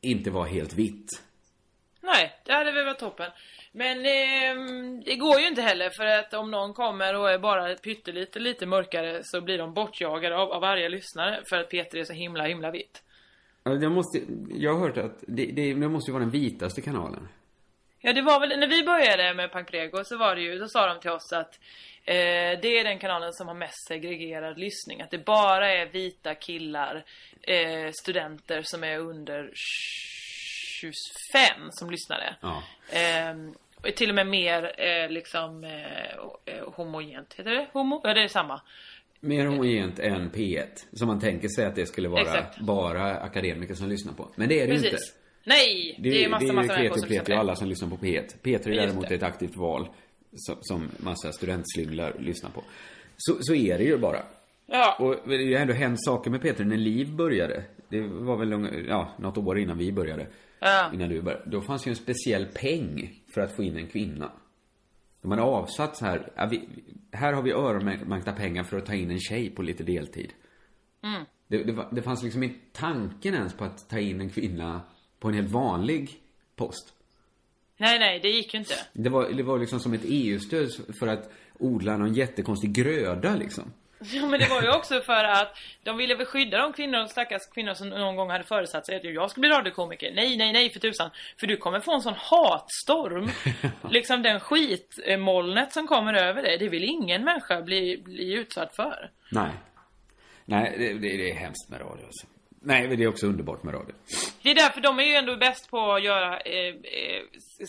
[0.00, 1.22] inte vara helt vitt.
[2.00, 3.30] Nej, det hade väl varit toppen.
[3.72, 7.74] Men ehm, det går ju inte heller för att om någon kommer och är bara
[7.74, 12.04] pyttelite lite mörkare så blir de bortjagade av, av varje lyssnare för att Peter är
[12.04, 13.02] så himla himla vitt.
[13.64, 16.80] Ja, Jag, måste, jag har hört att det, det, det måste ju vara den vitaste
[16.80, 17.28] kanalen.
[18.06, 20.86] Ja, det var väl när vi började med Pankrego så var det ju, då sa
[20.86, 21.58] de till oss att
[22.04, 25.00] eh, det är den kanalen som har mest segregerad lyssning.
[25.00, 27.04] Att det bara är vita killar,
[27.42, 32.36] eh, studenter som är under 25 som lyssnade.
[32.40, 32.62] Ja.
[33.76, 36.10] Och till och med mer eh, liksom eh,
[36.44, 37.66] eh, homogent, heter det?
[37.72, 38.00] Homo?
[38.04, 38.60] Ja, det är samma.
[39.20, 40.86] Mer homogent än P1.
[40.92, 42.58] Som man tänker sig att det skulle vara Exakt.
[42.58, 44.32] bara akademiker som lyssnar på.
[44.36, 44.98] Men det är det ju inte.
[45.46, 45.94] Nej!
[45.98, 47.96] Det, Det, är massa, det är massa människor som lyssnar och alla som lyssnar på
[47.96, 48.34] P1.
[48.42, 49.88] P3 är däremot ett aktivt val.
[50.36, 52.64] Som, som massa studentslynglar lyssnar på.
[53.16, 54.22] Så, så är det ju bara.
[54.66, 54.96] Ja.
[55.00, 57.64] Och det har ändå hänt saker med Peter när Liv började.
[57.88, 60.26] Det var väl lång, ja, något år innan vi började.
[60.60, 60.90] Ja.
[60.94, 61.50] Innan du började.
[61.50, 64.32] Då fanns ju en speciell peng för att få in en kvinna.
[65.22, 66.32] De hade avsatt så här,
[67.12, 70.32] här har vi öronmärkta pengar för att ta in en tjej på lite deltid.
[71.02, 71.24] Mm.
[71.48, 74.80] Det, det, det fanns liksom inte tanken ens på att ta in en kvinna
[75.20, 76.20] på en helt vanlig
[76.56, 76.92] post.
[77.76, 78.74] Nej, nej, det gick ju inte.
[78.92, 83.72] Det var, det var liksom som ett EU-stöd för att odla någon jättekonstig gröda liksom.
[83.98, 87.08] Ja men det var ju också för att de ville väl skydda de kvinnor, de
[87.08, 90.12] stackars kvinnor som någon gång hade föresatt sig att jag ska bli radiokomiker.
[90.14, 91.10] Nej, nej, nej för tusan.
[91.40, 93.30] För du kommer få en sån hatstorm.
[93.90, 96.58] liksom den skitmolnet som kommer över dig.
[96.58, 99.10] Det vill ingen människa bli, bli utsatt för.
[99.32, 99.50] Nej.
[100.44, 102.26] Nej, det, det, det är hemskt med radio alltså.
[102.66, 103.94] Nej, men det är också underbart med radio.
[104.42, 107.22] Det är därför de är ju ändå bäst på att göra, eh, eh,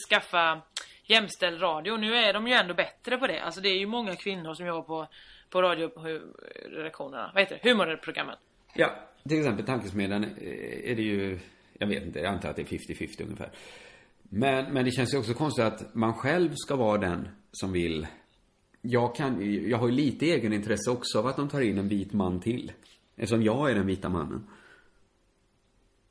[0.10, 0.62] skaffa
[1.04, 1.98] jämställd radio.
[1.98, 3.40] Nu är de ju ändå bättre på det.
[3.40, 5.08] Alltså det är ju många kvinnor som jobbar på,
[5.50, 7.32] på radioredaktionerna.
[7.34, 7.70] Vad heter det?
[7.70, 8.36] Humorprogrammen.
[8.74, 8.96] Ja,
[9.28, 11.40] till exempel Tankesmedjan eh, är det ju,
[11.78, 13.50] jag vet inte, jag antar att det är 50-50 ungefär.
[14.22, 18.08] Men, men det känns ju också konstigt att man själv ska vara den som vill
[18.82, 22.14] jag kan, jag har ju lite egenintresse också av att de tar in en vit
[22.14, 22.72] man till.
[23.16, 24.44] Eftersom jag är den vita mannen.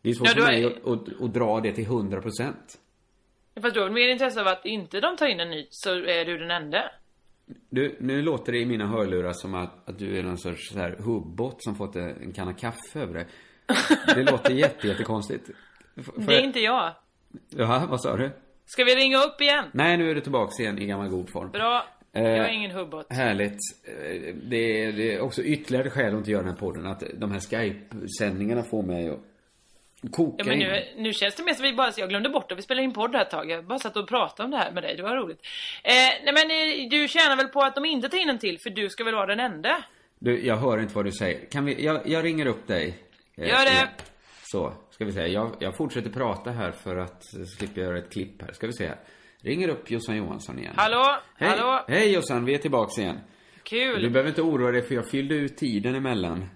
[0.06, 2.78] Det är svårt Ja, för mig är- att, att, att dra det till 100 procent.
[3.62, 6.24] Fast du har mer intresse av att inte de tar in en ny så är
[6.24, 6.90] du den enda.
[7.70, 10.78] Du, nu låter det i mina hörlurar som att, att du är någon sorts så
[10.78, 13.26] här hubbot som fått en, kanna kaffe över dig.
[14.14, 15.50] Det låter jätte, jättekonstigt.
[15.96, 16.92] F- får Det är jag- inte jag.
[17.48, 18.30] Jaha, vad sa du?
[18.66, 19.64] Ska vi ringa upp igen?
[19.72, 21.50] Nej, nu är du tillbaks igen i gammal god form.
[21.50, 21.84] Bra.
[22.12, 23.06] Eh, Jag är ingen hubbot.
[23.12, 23.58] Härligt.
[23.84, 26.86] Eh, Det är, det är också ytterligare skäl att inte göra den här podden.
[26.86, 29.20] Att de här Skype-sändningarna får mig att
[30.12, 30.68] koka Ja, men in.
[30.68, 32.92] nu, nu känns det mer som vi bara, jag glömde bort att vi spelade in
[32.92, 33.50] podd här ett tag.
[33.50, 35.40] Jag bara satt och pratade om det här med dig, det var roligt.
[35.84, 35.92] Eh,
[36.24, 38.70] nej men eh, du tjänar väl på att de inte tar in en till, för
[38.70, 39.84] du ska väl vara den enda?
[40.18, 41.46] Du, jag hör inte vad du säger.
[41.50, 42.98] Kan vi, jag, jag ringer upp dig.
[43.36, 43.88] eh, Gör det.
[44.42, 45.26] Så, ska vi säga.
[45.28, 47.22] Jag, jag fortsätter prata här för att
[47.58, 48.52] slippa göra ett klipp här.
[48.52, 48.98] Ska vi se här.
[49.42, 50.72] Ringer upp Jossan Johansson igen.
[50.76, 51.16] Hallå?
[51.36, 51.84] Hej, Hallå?
[51.88, 53.18] hej Jossan, vi är tillbaks igen.
[53.62, 54.02] Kul!
[54.02, 56.48] Du behöver inte oroa dig för jag fyllde ut tiden emellan.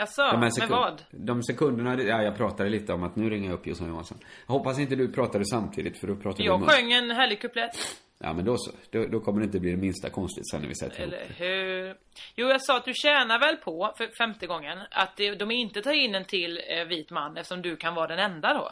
[0.00, 1.02] Jaså, med vad?
[1.10, 4.18] De sekunderna, ja jag pratade lite om att nu ringer jag upp Jossan Johansson.
[4.46, 6.68] Jag hoppas inte du pratade samtidigt för då pratade Jag du mun.
[6.68, 7.76] sjöng en härlig kuplett.
[8.18, 8.70] Ja, men då så.
[8.90, 11.24] Då, då kommer det inte bli det minsta konstigt sen när vi sätter ihop Eller
[11.38, 11.44] det.
[11.44, 11.96] hur?
[12.36, 15.92] Jo, jag sa att du tjänar väl på, för femte gången, att de inte tar
[15.92, 18.70] in en till eh, vit man eftersom du kan vara den enda då.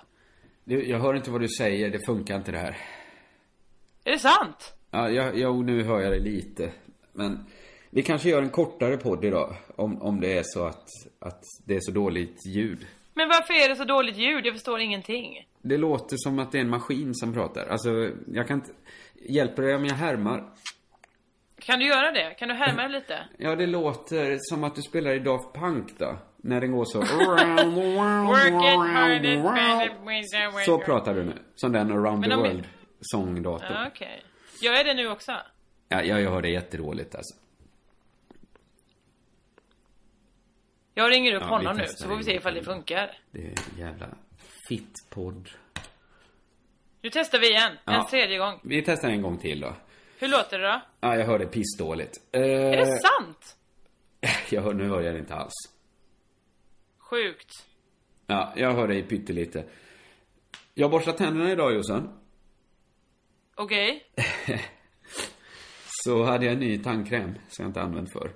[0.65, 2.77] Jag hör inte vad du säger, det funkar inte det här.
[4.05, 4.75] Är det sant?
[4.91, 6.73] Ja, jag, jo, nu hör jag det lite.
[7.13, 7.47] Men
[7.91, 9.57] vi kanske gör en kortare podd idag.
[9.77, 12.87] Om, om det är så att, att det är så dåligt ljud.
[13.15, 14.47] Men varför är det så dåligt ljud?
[14.47, 15.47] Jag förstår ingenting.
[15.63, 17.67] Det låter som att det är en maskin som pratar.
[17.67, 18.71] Alltså, jag kan inte...
[19.29, 20.45] Hjälper det om jag härmar?
[21.61, 22.35] Kan du göra det?
[22.39, 23.19] Kan du härma det lite?
[23.39, 26.19] Ja, det låter som att du spelar i Daft Punk då.
[26.37, 27.03] När den går så.
[30.65, 31.33] Så pratar du nu.
[31.55, 32.65] Som den Around the om- World
[33.01, 33.73] sångdatorn.
[33.73, 34.23] Ja, okej.
[34.63, 35.33] Gör jag det nu också?
[35.89, 37.35] Ja, jag, hör det jättedåligt alltså.
[40.99, 43.19] Jag ringer upp Ja, honom nu, så får vi se ifall det funkar.
[43.31, 44.09] Det är en jävla
[44.69, 45.49] fittpodd.
[47.03, 47.73] Nu testar vi igen.
[47.85, 48.07] En Ja.
[48.11, 48.61] tredje gång.
[48.65, 49.77] Vi testar en gång till då.
[50.19, 50.81] Hur låter det då?
[51.01, 52.17] Ja, jag hör det pissdåligt.
[52.33, 53.57] Eh, Är det sant?
[54.51, 55.53] jag hör, nu hör jag det inte alls.
[56.99, 57.67] Sjukt.
[58.27, 59.65] Ja, jag hör dig pyttelite.
[60.75, 62.19] Jag borstar tänderna idag Jossan.
[63.55, 64.11] Okej.
[66.05, 68.31] Så hade jag en ny tandkräm som jag inte använt för.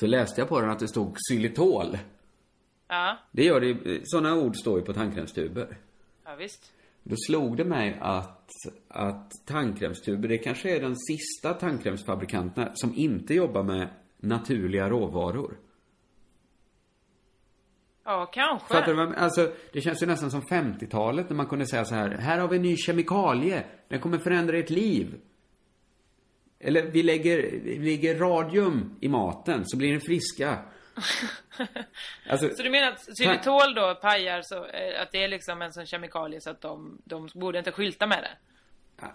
[0.00, 1.98] Så läste jag på den att det stod xylitol.
[2.88, 3.18] Ja.
[3.32, 5.76] Det gör det, sådana ord står ju på tandkrämstuber.
[6.24, 6.72] Ja, visst.
[7.02, 8.50] Då slog det mig att,
[8.88, 15.56] att tandkrämstuber, det kanske är den sista tandkrämsfabrikanterna som inte jobbar med naturliga råvaror.
[18.04, 18.74] Ja, kanske.
[18.74, 19.14] Fattar du vad?
[19.14, 22.48] Alltså, det känns ju nästan som 50-talet när man kunde säga så här, här har
[22.48, 25.20] vi en ny kemikalie, den kommer förändra ert liv.
[26.60, 30.58] Eller vi lägger, vi lägger radium i maten så blir ni friska.
[32.30, 35.72] Alltså, Så du menar att xylitol då pajar så, eh, att det är liksom en
[35.72, 38.30] sån kemikalie så att de, de borde inte skylta med det?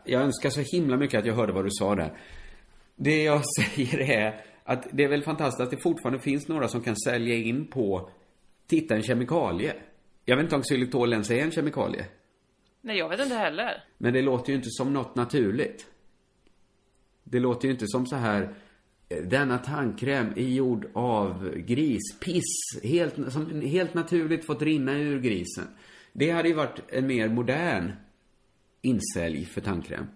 [0.06, 2.17] Jag önskar så himla mycket att jag hörde vad du sa där.
[2.95, 6.84] Det jag säger är att det är väl fantastiskt att det fortfarande finns några som
[6.84, 8.10] kan sälja in på
[8.67, 9.75] Titta en kemikalie.
[10.25, 12.06] Jag vet inte om xylitol ens är en kemikalie.
[12.82, 13.84] Nej, jag vet inte heller.
[13.97, 15.88] Men det låter ju inte som något naturligt.
[17.23, 18.55] Det låter ju inte som så här
[19.09, 22.81] eh, denna tandkräm är gjord av grispiss.
[22.83, 25.67] Helt, som helt naturligt fått rinna ur grisen.
[26.13, 27.91] Det hade ju varit en mer modern
[28.81, 30.07] insälj för tandkräm.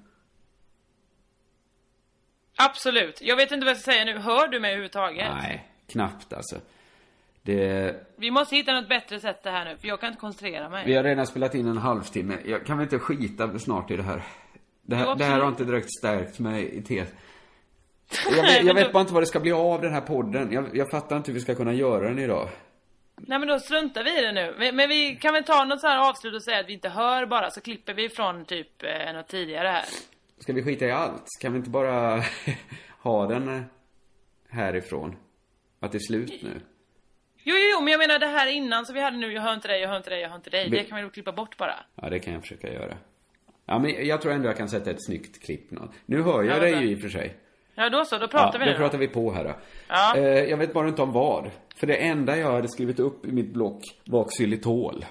[2.58, 3.22] Absolut.
[3.22, 4.18] Jag vet inte vad jag ska säga nu.
[4.18, 5.28] Hör du mig överhuvudtaget?
[5.42, 6.56] Nej, knappt alltså.
[7.42, 10.70] Det, Vi måste hitta något bättre sätt det här nu, för jag kan inte koncentrera
[10.70, 10.86] mig.
[10.86, 12.38] vi har redan spelat in en halvtimme.
[12.46, 14.24] Jag kan väl inte skita snart i det här?
[14.88, 17.10] Det här, det här har inte direkt stärkt mig i tes.
[18.26, 20.52] Jag vet, jag vet bara inte vad det ska bli av den här podden.
[20.52, 22.50] Jag, jag fattar inte hur vi ska kunna göra den idag.
[23.16, 24.56] Nej men då struntar vi i det nu.
[24.58, 26.90] Men, men vi kan väl ta något så här avslut och säga att vi inte
[26.90, 29.86] hör bara, så klipper vi från typ eh, något tidigare här.
[30.40, 31.26] Ska vi skita i allt?
[31.42, 32.24] Kan vi inte bara
[33.02, 33.62] ha den eh,
[34.50, 35.16] härifrån?
[35.80, 36.62] Att det är slut nu?
[37.44, 39.54] Jo, jo, jo, men jag menar det här innan som vi hade nu, jag hör
[39.54, 40.70] inte dig, jag hör inte dig, jag hör inte dig.
[40.70, 41.76] Det kan vi då klippa bort bara.
[41.96, 42.98] Ja, det kan jag försöka göra.
[43.70, 45.72] Ja, men jag tror ändå jag kan sätta ett snyggt klipp.
[46.06, 47.38] Nu hör jag Ja, dig ju i och för sig.
[47.76, 49.00] Ja, då så, då pratar ja, vi då nu pratar då.
[49.00, 49.56] vi på här då.
[49.88, 50.18] Ja.
[50.18, 51.52] Eh, jag vet bara inte om vad.
[51.76, 55.06] För det enda jag hade skrivit upp i mitt block var xylitol.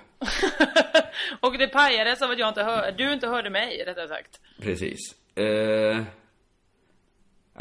[1.40, 4.40] Och det pajades av att jag inte hör, du inte hörde mig, rättare sagt.
[4.60, 4.98] Precis.
[5.36, 6.02] Eh,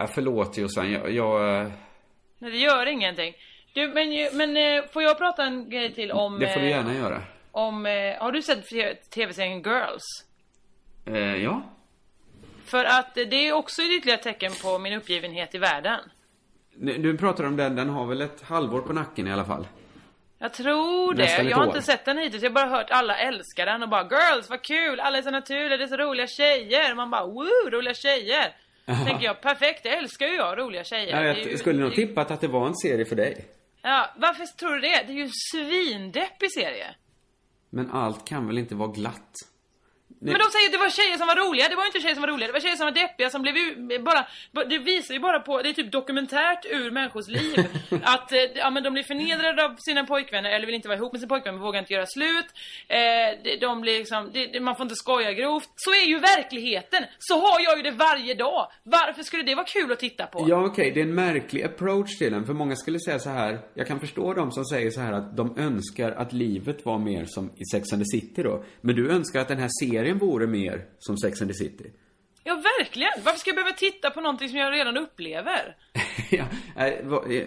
[0.07, 1.11] förlåt Jossan, jag...
[1.11, 1.71] jag eh,
[2.37, 3.33] Nej, det gör ingenting.
[3.73, 6.39] Du, men, men eh, får jag prata en grej till om...
[6.39, 7.21] det får du gärna göra.
[7.51, 7.85] Om,
[8.19, 8.69] har du sett
[9.11, 10.03] tv-serien Girls?
[11.05, 11.61] Eh, ja.
[12.65, 15.99] För att det är också ett ytterligare tecken på min uppgivenhet i världen.
[16.77, 19.67] Nu- Du pratar om den, den har väl ett halvår på nacken i alla fall.
[20.39, 21.23] Jag tror det.
[21.23, 21.67] Ett Jag har år.
[21.75, 22.43] inte sett den hittills.
[22.43, 24.99] Jag har bara hört alla älska den och bara Girls, vad kul!
[24.99, 26.95] Alla är så naturliga, det är så roliga tjejer.
[26.95, 28.55] Man bara woo, roliga tjejer!
[28.87, 29.05] Aha.
[29.05, 31.23] Tänker jag, perfekt, det älskar ju jag, roliga tjejer.
[31.23, 33.45] Ja, är ju- jag skulle nog ju- tippat att det var en serie för dig.
[33.81, 35.03] Ja, varför tror du det?
[35.07, 36.95] Det är ju en svindeppig serie.
[37.69, 39.31] Men allt kan väl inte vara glatt?
[40.19, 42.21] Men de säger att det var tjejer som var roliga, det var inte tjejer som
[42.21, 43.55] var roliga, det var tjejer som var deppiga som blev
[44.03, 44.27] bara,
[44.69, 47.55] det visar ju bara på, det är typ dokumentärt ur människors liv.
[48.03, 51.11] att, eh, ja men de blir förnedrade av sina pojkvänner, eller vill inte vara ihop
[51.11, 52.45] med sin pojkvän, men vågar inte göra slut.
[52.87, 55.69] Eh, de- blir liksom, det, man får inte skoja grovt.
[55.75, 57.03] Så är ju verkligheten!
[57.19, 58.67] Så har jag ju det varje dag!
[58.83, 60.45] Varför skulle det vara kul att titta på?
[60.49, 62.45] Ja, okej, det är en märklig approach till den.
[62.45, 65.37] För många skulle säga så här, jag kan förstå de som säger så här att
[65.37, 68.63] de önskar att livet var mer som i Sex and the City då.
[68.81, 71.91] Men du önskar att den här serien vore mer som Sex and the City.
[72.43, 73.09] Ja verkligen!
[73.23, 75.75] Varför ska jag behöva titta på någonting som jag redan upplever?
[76.31, 76.45] ja,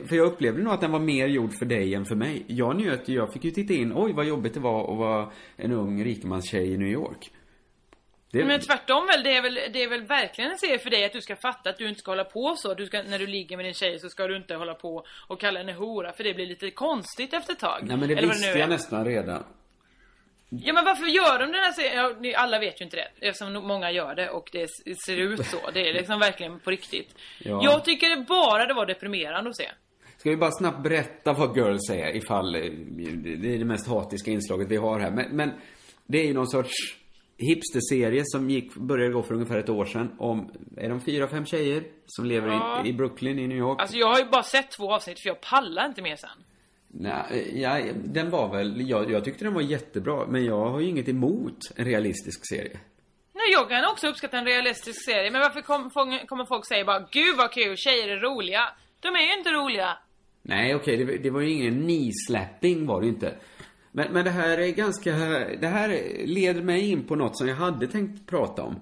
[0.09, 2.45] för jag upplevde nog att den var mer gjord för dig än för mig.
[2.47, 5.33] Jag njöt ju, jag fick ju titta in, oj vad jobbigt det var att vara
[5.57, 7.31] en ung rikemanstjej i New York.
[8.33, 11.05] Det, Men tvärtom väl, det är väl, det är väl verkligen en serie för dig
[11.05, 12.75] att du ska fatta att du inte ska hålla på så.
[12.75, 15.41] Du ska, när du ligger med din tjej så ska du inte hålla på och
[15.41, 17.81] kalla henne hora för det blir lite konstigt efter ett tag.
[17.83, 19.45] nej men det Eller visste jag nästan redan.
[20.51, 22.16] Ja men varför gör de den här serien?
[22.22, 23.26] Ja, alla vet ju inte det.
[23.28, 24.66] Eftersom många gör det och det
[25.07, 25.70] ser ut så.
[25.74, 27.14] Det är liksom verkligen på riktigt.
[27.38, 27.61] Ja.
[27.64, 29.68] Jag tycker det bara det var deprimerande att se.
[30.16, 32.61] Ska vi bara snabbt berätta vad Girls är ifall eh,
[33.40, 35.11] det är det mest hatiska inslaget vi har här.
[35.11, 35.51] Men, men
[36.07, 36.74] det är ju någon sorts
[37.38, 41.46] hipsterserie som gick, började gå för ungefär ett år sedan om, är de fyra, fem
[41.46, 42.82] tjejer som lever Ja.
[42.84, 43.80] i, i Brooklyn i New York?
[43.80, 46.30] Alltså jag har ju bara sett två avsnitt för jag pallar inte mer sen.
[46.91, 50.89] Nej, ja, den var väl, jag, jag tyckte den var jättebra, men jag har ju
[50.89, 52.78] inget emot en realistisk serie.
[53.34, 56.84] Nej, jag kan också uppskatta en realistisk serie, men varför kom, fång- kommer folk säga
[56.84, 58.61] bara Gud vad kul, tjejer är roliga?
[59.01, 59.99] De är ju inte roliga.
[60.43, 63.34] Nej, okej, det, det var ju ingen knee-slapping var det inte.
[63.93, 65.11] Men, men det här är ganska,
[65.61, 65.89] det här
[66.26, 68.80] leder mig in på något som jag hade tänkt prata om.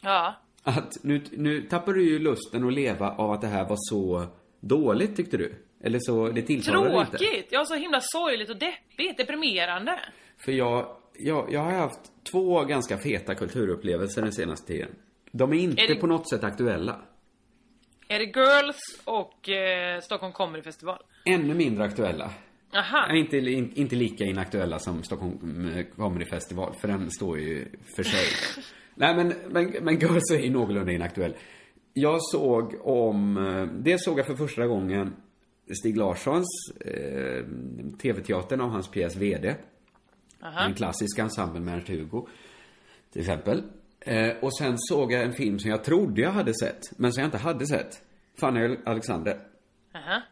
[0.00, 0.34] Ja.
[0.62, 4.26] Att nu, nu tappar du ju lusten att leva av att det här var så
[4.60, 5.54] dåligt, tyckte du?
[5.84, 7.10] Eller så, det tilltalade dig inte?
[7.18, 7.48] Tråkigt!
[7.50, 9.98] Ja, så himla sorgligt och deppigt, deprimerande.
[10.44, 14.88] För jag, jag, jag har haft två ganska feta kulturupplevelser den senaste tiden.
[15.32, 16.96] De är inte Är det- på något sätt aktuella.
[18.08, 20.98] Är det Girls och eh, Stockholm Comedy Festival?
[21.24, 22.30] Ännu mindre aktuella.
[22.74, 23.06] Aha.
[23.08, 27.66] Nej, inte, in, inte lika inaktuella som Stockholm eh, Comedy Festival, för den står ju
[27.96, 28.26] för sig.
[28.94, 31.34] Nej, men, men, men Girls är ju någorlunda inaktuell.
[31.92, 35.16] Jag såg om, eh, det såg jag för första gången
[35.80, 36.46] Stig Larssons
[36.80, 37.44] eh,
[38.02, 39.54] TV-teatern av hans pjäs VD.
[40.42, 40.60] Aha.
[40.62, 42.26] Den klassiska ensemblen med Ernst-Hugo,
[43.12, 43.62] till exempel.
[44.00, 47.20] Eh, och sen såg jag en film som jag trodde jag hade sett, men som
[47.20, 48.02] jag inte hade sett.
[48.40, 49.46] Fanny Alexander.
[49.94, 50.22] Aha.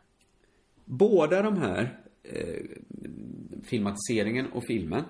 [0.84, 2.60] Båda de här, eh,
[3.64, 5.04] filmatiseringen och filmen,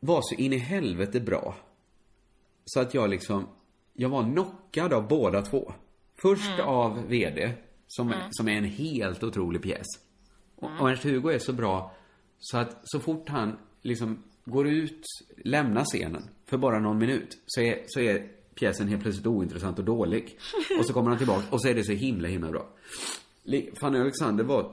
[0.00, 1.56] var så in i helvete bra.
[2.64, 3.48] Så att jag liksom,
[3.92, 5.72] jag var knockad av båda två.
[6.22, 6.66] Först Mm.
[6.68, 7.52] av VD,
[7.96, 8.18] som, Mm.
[8.30, 9.86] som är en helt otrolig pjäs.
[10.56, 10.80] Och, Mm.
[10.80, 11.94] och Ernst-Hugo är så bra
[12.38, 15.02] så att så fort han liksom går ut,
[15.44, 19.84] lämnar scenen för bara någon minut så är, så är pjäsen helt plötsligt ointressant och
[19.84, 20.38] dålig.
[20.78, 22.68] Och så kommer han tillbaka och så är det så himla, himla bra.
[23.80, 24.72] Fanny Alexander var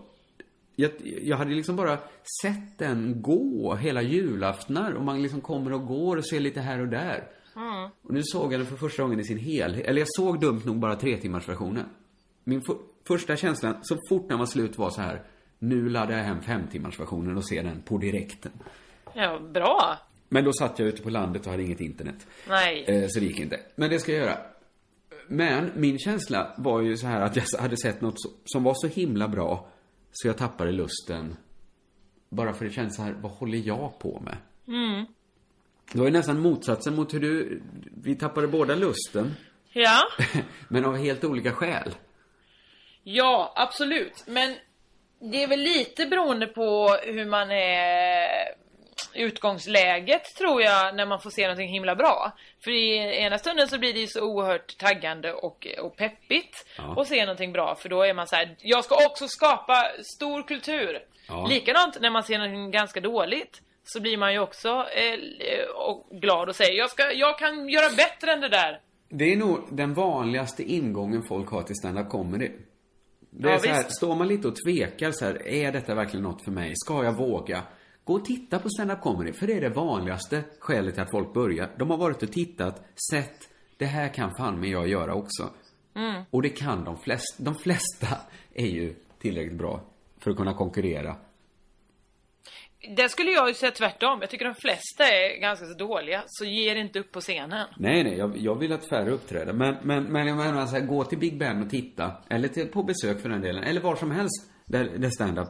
[0.76, 0.92] jag,
[1.22, 2.00] jag hade liksom bara
[2.42, 6.80] sett den gå hela julaftnar och man liksom kommer och går och ser lite här
[6.80, 7.28] och där.
[7.56, 7.90] Mm.
[8.02, 9.86] Och nu såg jag den för första gången i sin helhet.
[9.86, 11.86] Eller jag såg dumt nog bara tre timmars versionen.
[12.44, 12.62] Min
[13.10, 15.22] första känslan, så fort den var slut var så här.
[15.60, 18.52] Nu laddar jag hem fem timmars versionen och ser den på direkten.
[19.14, 19.98] Ja, bra.
[20.30, 22.28] Men då satt jag ute på landet och hade inget internet.
[22.50, 22.86] Nej.
[22.88, 23.60] Eh, så det gick inte.
[23.76, 24.38] Men det ska jag göra.
[25.28, 28.88] Men min känsla var ju så här att jag hade sett något som var så
[28.88, 29.68] himla bra
[30.12, 31.36] så jag tappade lusten.
[32.30, 34.38] Bara för det kändes så här, vad håller jag på med?
[34.68, 35.06] Mm.
[35.94, 37.62] Det var ju nästan motsatsen mot hur du,
[38.04, 39.34] vi tappade båda lusten.
[39.74, 40.00] Ja.
[40.68, 41.96] Men av helt olika skäl.
[43.12, 44.24] Ja, absolut.
[44.28, 44.56] Men
[45.32, 48.30] det är väl lite beroende på hur man är
[49.14, 52.32] utgångsläget tror jag när man får se någonting himla bra.
[52.64, 57.02] För i ena stunden så blir det ju så oerhört taggande och, och peppigt Ja.
[57.02, 59.86] att se någonting bra för då är man så här: jag ska också skapa
[60.16, 61.00] stor kultur.
[61.28, 61.48] Ja.
[61.50, 65.20] Likadant när man ser någonting ganska dåligt så blir man ju också eh,
[65.76, 68.80] och glad och säger jag, ska, jag kan göra bättre än det där.
[69.10, 72.50] Det är nog den vanligaste ingången folk har till stand-up comedy.
[73.30, 73.98] Det är Ja, så här, visst.
[73.98, 76.74] står man lite och tvekar så här, är detta verkligen något för mig?
[76.76, 77.64] Ska jag våga?
[78.04, 81.34] Gå och titta på stand-up comedy, för det är det vanligaste skälet till att folk
[81.34, 81.76] börjar.
[81.78, 85.50] De har varit och tittat, sett, det här kan fan med jag göra också.
[85.96, 86.24] Mm.
[86.30, 87.44] Och det kan de flesta.
[87.44, 88.08] De flesta
[88.54, 89.82] är ju tillräckligt bra
[90.20, 91.16] för att kunna konkurrera.
[92.96, 94.18] Där skulle jag ju säga tvärtom.
[94.22, 96.24] Jag tycker de flesta är ganska så dåliga.
[96.26, 97.68] Så ge er inte upp på scenen.
[97.78, 99.54] Nej, nej, jag, jag vill att färre uppträder.
[99.54, 102.12] Men, men, men jag menar så här, gå till Big Ben och titta.
[102.30, 103.64] Eller till, på besök för den delen.
[103.64, 105.50] Eller var som helst där, där stand-up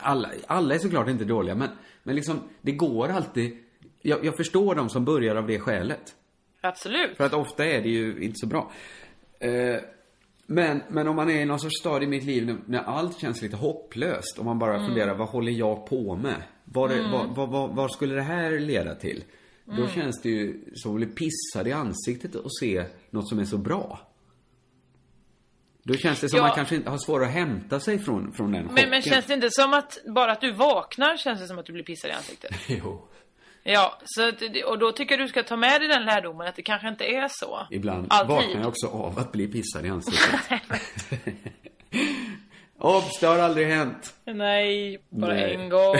[0.00, 1.68] alla, alla är såklart inte dåliga, men,
[2.02, 3.58] men liksom, det går alltid.
[4.02, 6.14] Jag, jag förstår de som börjar av det skälet.
[6.60, 7.16] Absolut.
[7.16, 8.72] För att ofta är det ju inte så bra.
[9.40, 9.80] Eh,
[10.46, 13.18] men, men om man är i någon sorts stadie i mitt liv när, när allt
[13.20, 14.86] känns lite hopplöst och man bara Mm.
[14.86, 16.42] funderar, vad håller jag på med?
[16.64, 17.10] Var, det, Mm.
[17.10, 19.24] vad, vad, vad, vad skulle det här leda till?
[19.64, 19.88] Då Mm.
[19.88, 23.58] känns det ju som att bli pissad i ansiktet och se något som är så
[23.58, 24.00] bra.
[25.82, 26.42] Då känns det som Ja.
[26.46, 28.74] man kanske inte har svårare att hämta sig från, från den chocken.
[28.74, 31.66] Men, men känns det inte som att bara att du vaknar känns det som att
[31.66, 32.50] du blir pissad i ansiktet?
[32.68, 33.08] Jo.
[33.62, 34.32] Ja, så
[34.66, 37.04] och då tycker jag du ska ta med dig den lärdomen att det kanske inte
[37.04, 37.66] är så.
[37.70, 38.36] Ibland Alltid.
[38.36, 40.62] vaknar jag också av att bli pissad i ansiktet.
[42.78, 44.14] Obs, det har aldrig hänt.
[44.24, 45.54] Nej, bara Nej.
[45.54, 45.96] en gång.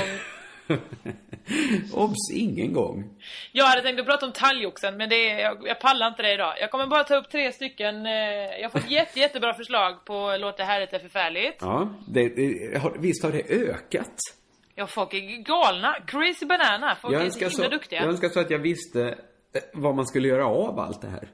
[1.92, 3.20] Obs, ingen gång.
[3.52, 6.32] Jag hade tänkt att prata om talgoxen men det är, jag, jag pallar inte det
[6.34, 6.54] idag.
[6.60, 8.06] Jag kommer bara ta upp tre stycken.
[8.06, 8.12] Eh,
[8.60, 11.56] jag har fått jätte, jättebra förslag på Låt det härligt är förfärligt.
[11.60, 14.16] Ja, det, det, visst har det ökat?
[14.74, 15.94] Ja, folk är galna.
[16.06, 16.96] Crazy banana.
[17.02, 18.00] Folk Jag är så så, himla duktiga.
[18.00, 21.28] jag önskar så att jag visste eh, vad man skulle göra av allt det här.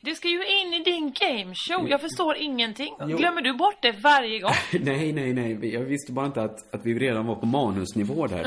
[0.00, 1.88] Det ska ju in i din gameshow.
[1.90, 2.96] Jag förstår ingenting.
[3.00, 3.16] Jo.
[3.16, 4.52] Glömmer du bort det varje gång?
[4.80, 5.74] Nej, nej, nej.
[5.74, 8.46] Jag visste bara inte att, att vi redan var på manusnivå där.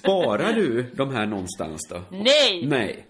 [0.00, 2.02] Sparar du de här någonstans då?
[2.10, 2.66] Nej!
[2.66, 3.06] Nej.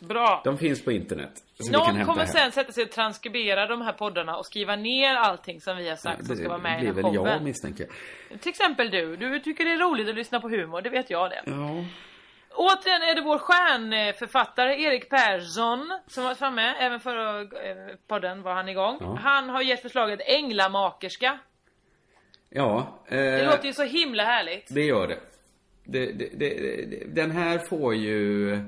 [0.00, 0.40] Bra.
[0.44, 1.30] De finns på internet.
[1.34, 1.42] Så
[1.72, 5.14] vi kan Någon kommer sen sätta sig och transkribera de här poddarna och skriva ner
[5.14, 7.26] allting som vi har sagt som ska vara med i blir den väl här jag
[7.26, 7.44] showen.
[7.44, 7.86] misstänker
[8.30, 8.40] jag.
[8.40, 9.16] Till exempel du.
[9.16, 11.42] Du tycker det är roligt att lyssna på humor, det vet jag det.
[11.46, 11.84] Ja.
[12.54, 16.74] Återigen är det vår stjärnförfattare Erik Persson som varit framme.
[16.78, 17.46] Även förra eh,
[18.08, 18.96] podden var han igång.
[19.00, 19.18] Ja.
[19.22, 21.38] Han har gett förslaget Änglamakerska.
[22.48, 22.98] Ja.
[23.08, 24.66] Eh, Det låter ju så himla härligt.
[24.74, 25.18] Det gör det.
[25.84, 26.48] Det, det, det,
[26.86, 27.04] det.
[27.22, 28.58] Den här får ju...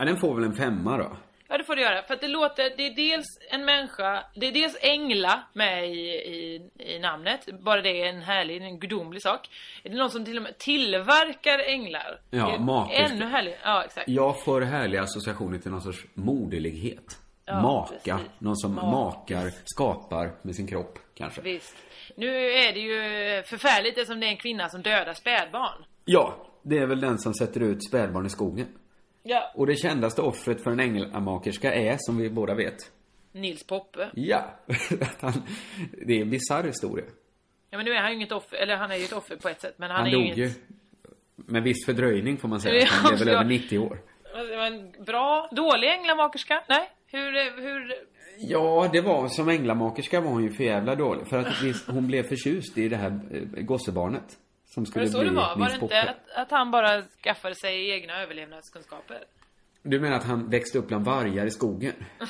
[0.00, 1.16] Ja, den får väl en femma då.
[1.48, 2.02] Ja det får du göra.
[2.02, 5.98] För att det låter, det är dels en människa, det är dels ängla med i,
[6.10, 7.48] i, i namnet.
[7.60, 9.48] Bara det är en härlig, en gudomlig sak.
[9.82, 12.20] Är det någon som till och med tillverkar änglar?
[12.30, 13.14] Ja, makerska.
[13.14, 13.58] Ännu härligare.
[13.64, 14.08] Ja exakt.
[14.08, 17.18] Jag får härliga associationer till någon sorts moderlighet.
[17.44, 17.94] Ja, Maka.
[18.16, 18.30] precis.
[18.38, 18.84] Någon som Mak.
[18.84, 21.40] makar, skapar med sin kropp, kanske.
[21.40, 21.76] Visst.
[22.16, 22.98] Nu är det ju
[23.42, 25.84] förfärligt eftersom det är en kvinna som dödar spädbarn.
[26.04, 28.66] Ja, det är väl den som sätter ut spädbarn i skogen.
[29.22, 29.52] Ja.
[29.54, 32.92] Och det kändaste offret för en ängelmakerska är, som vi båda vet,
[33.32, 34.10] Nils Poppe.
[34.14, 34.44] ja,
[35.20, 35.32] han,
[36.06, 37.04] det är en bisarr historia.
[37.70, 39.48] Ja men nu är han ju inget offer, eller han är ju ett offer på
[39.48, 40.58] ett sätt men han, Han, är dog ju inget...
[41.36, 42.86] Med viss fördröjning får man säga.
[42.86, 44.00] Han blev väl över 90 år.
[44.50, 46.64] Det var en bra, dålig änglamakerska?
[46.68, 46.90] Nej?
[47.06, 47.94] Hur, hur...
[48.38, 51.26] Ja, det var som änglamakerska var hon ju för jävla dålig.
[51.26, 51.46] För att
[51.86, 54.38] hon blev förtjust i det här eh, gossebarnet.
[54.74, 55.56] Som Var skulle det så bli det var?
[55.56, 59.24] Var det inte att, att han bara skaffade sig egna överlevnadskunskaper?
[59.82, 61.92] Du menar att han växte upp bland vargar i skogen?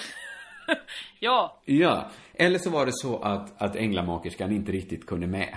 [1.18, 1.60] Ja.
[1.64, 2.10] Ja.
[2.34, 5.56] Eller så var det så att, att änglamakerskan inte riktigt kunde med.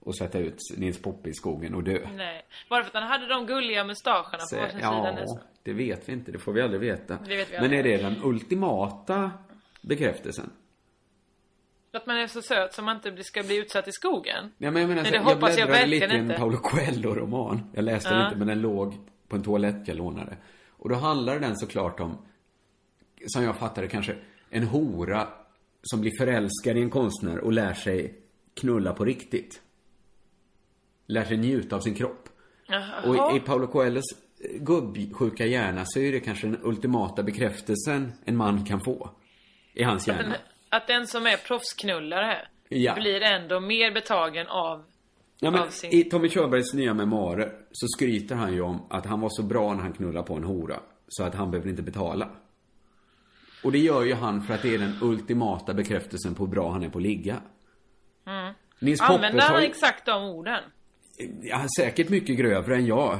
[0.00, 1.98] Och sätta ut Nils Poppe i skogen och dö.
[2.16, 2.42] Nej.
[2.68, 5.38] Bara för att han hade de gulliga mustascherna på Så, varsin sida ja, nästan.
[5.62, 6.32] det vet vi inte.
[6.32, 7.18] Det får vi aldrig veta.
[7.26, 7.78] Det vet vi Men aldrig.
[7.80, 9.30] är det den ultimata
[9.80, 10.50] bekräftelsen?
[11.94, 14.52] Att man är så söt som man inte ska bli utsatt i skogen.
[14.58, 16.40] Ja, men jag menar, så- det jag hoppas jag bläddrade lite i verkligen en inte.
[16.40, 17.60] Paolo Coelho-roman.
[17.74, 18.26] Jag läste den Ja.
[18.26, 18.94] inte, men den låg
[19.28, 20.36] på en toalett jag lånade.
[20.70, 22.18] Och då handlar den såklart om,
[23.26, 24.16] som jag fattar det kanske,
[24.50, 25.28] en hora
[25.82, 28.14] som blir förälskad i en konstnär och lär sig
[28.54, 29.60] knulla på riktigt.
[31.06, 32.28] Lär sig njuta av sin kropp.
[32.66, 33.02] Jaha.
[33.06, 34.04] Och i, i Paolo Coelhos
[34.40, 39.10] eh, gubbsjuka hjärna så är det kanske den ultimata bekräftelsen en man kan få.
[39.74, 40.34] I hans hjärna.
[40.72, 42.94] Att den som är proffsknullare Ja.
[42.94, 44.84] blir ändå mer betagen av...
[45.40, 49.20] Ja, men sin- I Tommy Körbergs nya memoarer så skryter han ju om att han
[49.20, 50.80] var så bra när han knullade på en hora.
[51.08, 52.28] Så att han behöver inte betala.
[53.64, 56.70] Och det gör ju han för att det är den ultimata bekräftelsen på hur bra
[56.72, 57.36] han är på att ligga.
[58.26, 58.54] Mm.
[58.78, 60.60] Nils Använder han ju- exakt de orden?
[61.42, 63.18] Ja, säkert mycket grövre än jag.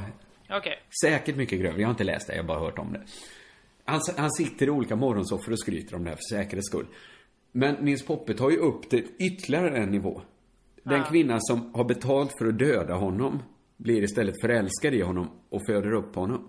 [0.50, 0.82] Okej.
[1.04, 1.80] Säkert mycket grövre.
[1.80, 3.02] Jag har inte läst det, jag har bara hört om det.
[3.84, 6.86] Han, han sitter i olika morgonsoffor och skryter om det här för säkerhets skull.
[7.52, 10.22] Men Nils Poppe tar ju upp det ytterligare en nivå.
[10.82, 11.04] Den Ja.
[11.04, 13.42] kvinna som har betalt för att döda honom
[13.76, 16.48] blir istället förälskad i honom och föder upp honom.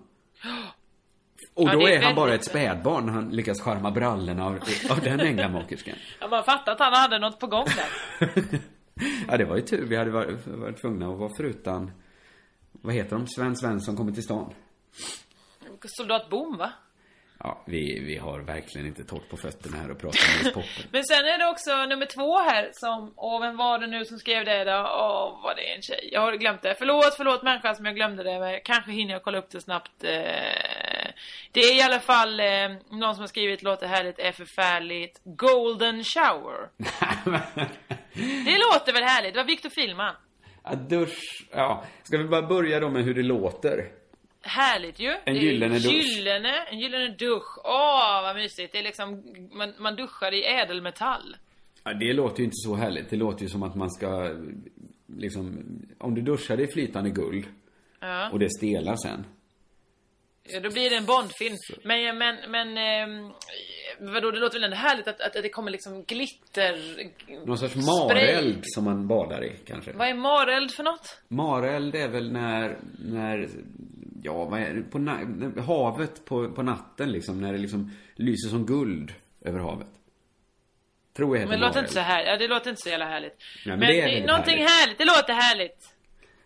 [1.54, 4.46] Och Ja, då det är är han bara ett spädbarn när han lyckas charma brallorna
[4.46, 4.58] av,
[4.90, 5.94] av den änglamakerskan.
[6.20, 8.30] Ja, man fattar att han hade något på gång där.
[9.28, 9.86] Ja, det var ju tur.
[9.86, 11.90] Vi hade varit, varit tvungna att vara förutan,
[12.72, 13.26] vad heter de?
[13.26, 14.52] Sven Svensson kommer till stan.
[15.84, 16.72] Soldat Boom va?
[17.38, 20.88] Ja, vi, vi har verkligen inte torrt på fötterna här och pratar om Nils Poppe.
[20.92, 24.18] Men sen är det också nummer två här som, åh vem var det nu som
[24.18, 24.72] skrev det då?
[24.72, 26.08] Åh, var det en tjej?
[26.12, 26.74] Jag har glömt det.
[26.78, 28.38] Förlåt, förlåt människa som jag glömde det.
[28.40, 30.04] Men kanske hinner jag kolla upp det snabbt.
[30.04, 30.10] Eh,
[31.52, 32.46] Det är i alla fall eh,
[32.90, 35.20] någon som har skrivit låter härligt, är förfärligt.
[35.24, 36.68] Golden shower.
[38.44, 39.34] Det låter väl härligt?
[39.34, 40.14] Det var Victor Filman.
[40.64, 41.46] Ja, dusch.
[41.52, 43.88] Ja, ska vi bara börja då med hur det låter?
[44.44, 45.14] Härligt ju.
[45.24, 45.92] En gyllene dusch.
[45.92, 47.58] Gyllene, en gyllene dusch.
[47.64, 48.72] Åh, vad mysigt.
[48.72, 49.22] Det är liksom,
[49.52, 51.36] man, man duschar i ädelmetall.
[51.84, 53.10] Ja, det låter ju inte så härligt.
[53.10, 54.30] Det låter ju som att man ska,
[55.18, 55.64] liksom,
[55.98, 57.44] om du duschar i flytande guld
[58.00, 58.30] Ja.
[58.30, 59.24] och det stelar sen.
[60.48, 61.56] Ja, då blir det en Bondfilm.
[61.84, 63.32] Men, men, men, ehm,
[64.00, 66.72] vadå, det låter väl ändå härligt att, att det kommer liksom glitter...
[67.46, 67.84] Någon sorts spray.
[68.08, 69.92] mareld som man badar i, kanske.
[69.92, 71.20] Vad är mareld för något?
[71.28, 73.48] Mareld är väl när, när,
[74.24, 78.48] ja vad är det, på na- havet på, på natten liksom, när det liksom lyser
[78.48, 79.86] som guld över havet.
[81.16, 82.24] Tror jag heter Men det låter inte så här.
[82.24, 83.36] Ja, det låter inte så jävla härligt.
[83.66, 84.70] men men det är det någonting härligt.
[84.70, 84.98] härligt.
[84.98, 85.94] Det låter härligt.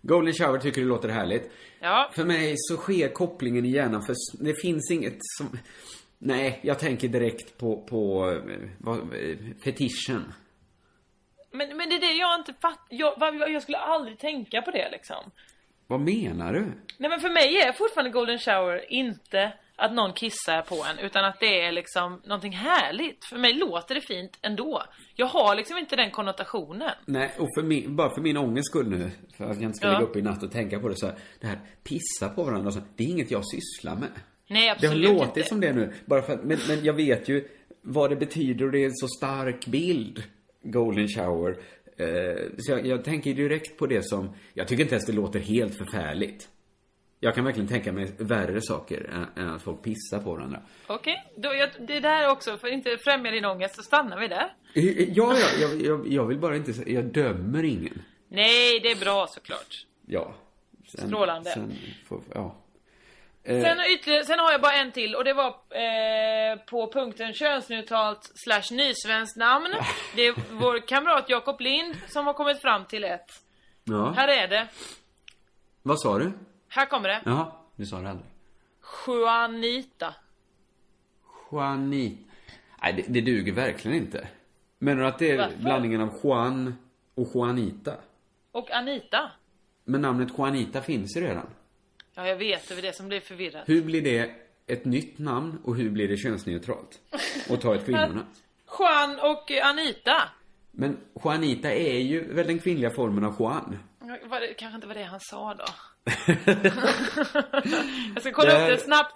[0.03, 1.51] Golden shower tycker du låter härligt.
[1.81, 2.11] Ja.
[2.15, 4.15] För mig så sker kopplingen i hjärnan, för
[4.45, 5.59] det finns inget som...
[6.19, 10.33] Nej, jag tänker direkt på, på eh, vad, eh, fetischen.
[11.51, 12.87] Men, men det är det jag inte fattar.
[12.89, 15.31] Jag, jag skulle aldrig tänka på det liksom.
[15.91, 16.61] Vad menar du?
[16.99, 21.25] Nej men för mig är fortfarande golden shower inte att någon kissar på en utan
[21.25, 23.25] att det är liksom någonting härligt.
[23.25, 24.83] För mig låter det fint ändå.
[25.15, 26.91] Jag har liksom inte den konnotationen.
[27.07, 29.87] Nej, och för min, bara för min ångest skull nu, för att jag inte ska
[29.87, 29.93] Ja.
[29.93, 32.67] ligga uppe i natt och tänka på det så här, det här pissa på varandra
[32.67, 34.09] och så, det är inget jag sysslar med.
[34.49, 35.49] Nej Det har absolut låtit inte.
[35.49, 37.49] som det nu, bara för att, men, men jag vet ju
[37.83, 40.23] vad det betyder och det är en så stark bild,
[40.63, 41.57] golden shower.
[41.99, 42.07] Eh,
[42.59, 45.79] så jag, jag tänker direkt på det som, jag tycker inte ens det låter helt
[45.79, 46.49] förfärligt.
[47.21, 50.61] Jag kan verkligen tänka mig värre saker än, att folk pissar på varandra.
[50.87, 54.55] Okej, jag, det där också, för att inte främja din ångest så stannar vi där.
[54.75, 58.03] Eh, Ja, ja, jag, jag, jag vill bara inte, jag dömer ingen.
[58.29, 59.87] Nej, det är bra såklart.
[60.07, 60.35] Ja.
[60.89, 61.51] Sen, Strålande.
[61.51, 61.73] Sen,
[62.07, 62.57] får, ja.
[63.49, 67.33] Eh, Sen, ytterligare, sen har jag bara en till och det var eh, på punkten
[67.35, 69.69] könsneutralt slash nysvenskt namn.
[70.17, 73.31] Det är vår kamrat Jakob Lind som har kommit fram till ett.
[73.85, 74.11] ja.
[74.11, 74.69] Här är det.
[75.83, 76.33] Vad sa du?
[76.69, 77.23] Här kommer det.
[77.25, 78.27] Jaha, du sa det aldrig.
[79.07, 80.15] Juanita.
[81.53, 82.19] Juanit.
[82.83, 84.29] Nej, det, det duger verkligen inte.
[84.79, 85.57] Menar du att det är Varför?
[85.57, 86.75] blandningen av Juan
[87.15, 87.95] och Juanita?
[88.53, 89.31] Och Anita.
[89.85, 91.47] Men namnet Juanita finns ju redan.
[92.19, 92.69] Ja, jag vet.
[92.69, 93.69] Det är det som blir förvirrat.
[93.69, 94.31] Hur blir det
[94.67, 96.99] ett nytt namn och hur blir det könsneutralt?
[97.51, 98.27] Och ta ett kvinnorna.
[98.79, 100.23] Juan och Anita.
[100.71, 103.79] Men Juanita är ju väl den kvinnliga formen av Juan?
[104.25, 105.65] Var det, kanske inte var det han sa då.
[108.15, 109.15] jag ska kolla Det- upp det snabbt.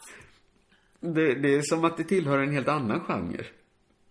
[1.00, 3.44] Det, det är som att det tillhör en helt annan genre.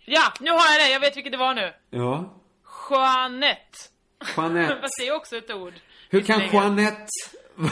[0.06, 0.92] Ja, nu har jag det.
[0.94, 1.74] Jag vet vilket det var nu.
[1.90, 2.42] Ja.
[2.90, 3.78] Jeanette.
[4.38, 4.78] Jeanette.
[4.82, 5.74] Fast det är också ett ord.
[6.10, 6.42] Hur kan.
[6.42, 7.08] Jeanette...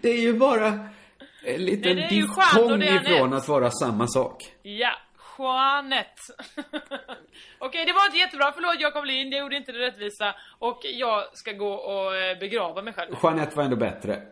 [0.00, 0.88] det är ju bara
[1.44, 4.52] en liten Nej, diftong ifrån att vara samma sak.
[4.62, 4.90] Ja,
[5.38, 6.22] Jeanette.
[7.58, 8.52] Okej, det var inte jättebra.
[8.54, 10.34] Förlåt Jakob Lind, jag gjorde inte det rättvisa.
[10.58, 13.14] Och jag ska gå och eh, begrava mig själv.
[13.22, 14.22] Jeanette var ändå bättre.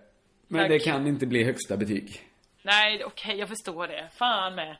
[0.48, 0.68] Men Tack.
[0.68, 2.20] det kan inte bli högsta betyg.
[2.62, 4.08] Nej, okej, jag förstår det.
[4.16, 4.76] Fan med.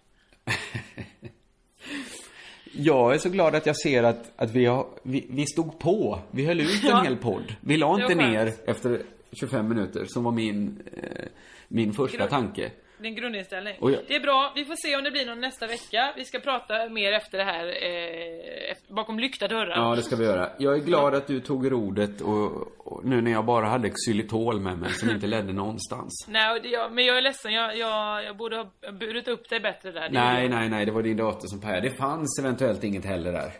[2.84, 6.18] Jag är så glad att jag ser att, att vi, har, vi, vi stod på.
[6.30, 7.02] Vi höll ut en Ja.
[7.02, 7.54] hel podd.
[7.60, 9.02] Vi la inte ner efter
[9.32, 11.24] 25 minuter, som var min, eh,
[11.68, 12.70] min första tanke.
[13.02, 13.76] Din grundinställning.
[13.80, 14.52] Och jag- Det är bra.
[14.56, 16.12] Vi får se om det blir någon nästa vecka.
[16.16, 19.76] Vi ska prata mer efter det här eh, bakom lyckta dörrar.
[19.76, 20.50] Ja, det ska vi göra.
[20.58, 24.60] Jag är glad att du tog rodet och, och nu när jag bara hade xylitol
[24.60, 26.26] med mig som inte ledde någonstans.
[26.28, 27.52] Nej, det, jag, men jag är ledsen.
[27.52, 28.66] Jag, jag, jag borde ha
[29.00, 30.00] burit upp dig bättre där.
[30.08, 31.88] Det Nej, nej, nej, det var din dator som pajade.
[31.88, 33.50] Det fanns eventuellt inget heller där.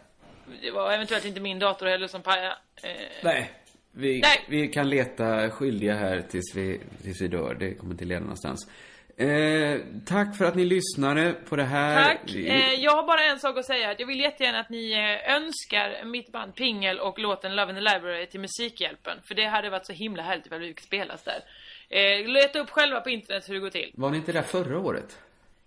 [0.63, 2.57] Det var eventuellt inte min dator heller som pajade.
[2.83, 2.91] Eh,
[3.25, 3.51] Nej.
[3.95, 7.55] Vi, vi kan leta skyldiga här tills vi, tills vi dör.
[7.61, 8.71] Det kommer inte leda någonstans.
[9.17, 12.05] Eh, tack för att ni lyssnade på det här.
[12.05, 12.35] Tack.
[12.35, 13.95] Eh, jag har bara en sak att säga.
[13.99, 17.81] Jag vill jättegärna att ni eh, önskar mitt band Pingel och låten Love in the
[17.95, 19.19] Library till Musikhjälpen.
[19.25, 21.41] För det hade varit så himla härligt ifall vi fick spelas där.
[21.89, 23.91] Eh, leta upp själva på internet hur det går till.
[23.95, 25.19] Var ni inte där förra året?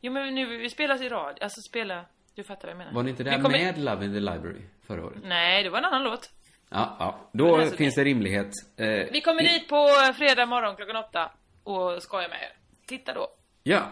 [0.02, 1.43] Jo men nu, vi spelas i radio.
[1.43, 2.06] Alltså spela...
[2.36, 2.91] Du fattar vad jag menar.
[2.93, 5.18] Var ni inte där kommer- med Love in the Library förra året?
[5.24, 6.30] Nej, det var en annan låt.
[6.70, 7.30] Ja, ja.
[7.34, 8.52] Då alltså, finns det rimlighet.
[8.78, 9.88] Eh, Vi kommer dit på
[10.18, 11.32] fredag morgon klockan åtta
[11.64, 12.50] och skojar med er.
[12.88, 13.28] Titta då.
[13.68, 13.91] Ja.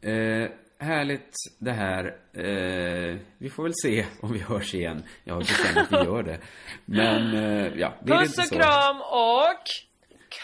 [0.00, 0.48] Eh,
[0.78, 2.04] härligt det här.
[2.32, 5.02] Eh, vi får väl se om vi hörs igen.
[5.24, 6.38] Jag har bestämt att vi gör det.
[6.84, 7.94] Men, eh, ja.
[8.02, 8.54] det Puss inte och så.
[8.54, 9.64] kram och...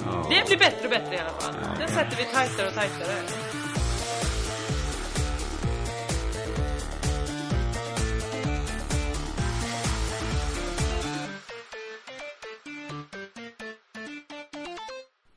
[0.05, 0.27] Ja.
[0.29, 1.53] Det blir bättre och bättre i alla fall.
[1.79, 3.46] Den sätter vi tajtare och tajtare.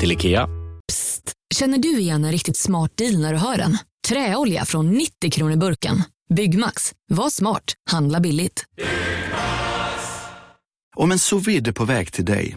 [0.00, 0.48] till IKEA.
[1.54, 3.78] Känner du igen en riktigt smart deal när du hör den?
[4.08, 6.02] Träolja från 90 kronor burken.
[6.34, 6.92] Byggmax.
[7.12, 7.64] Var smart.
[7.90, 8.64] Handla billigt.
[10.96, 12.56] Om en sous är på väg till dig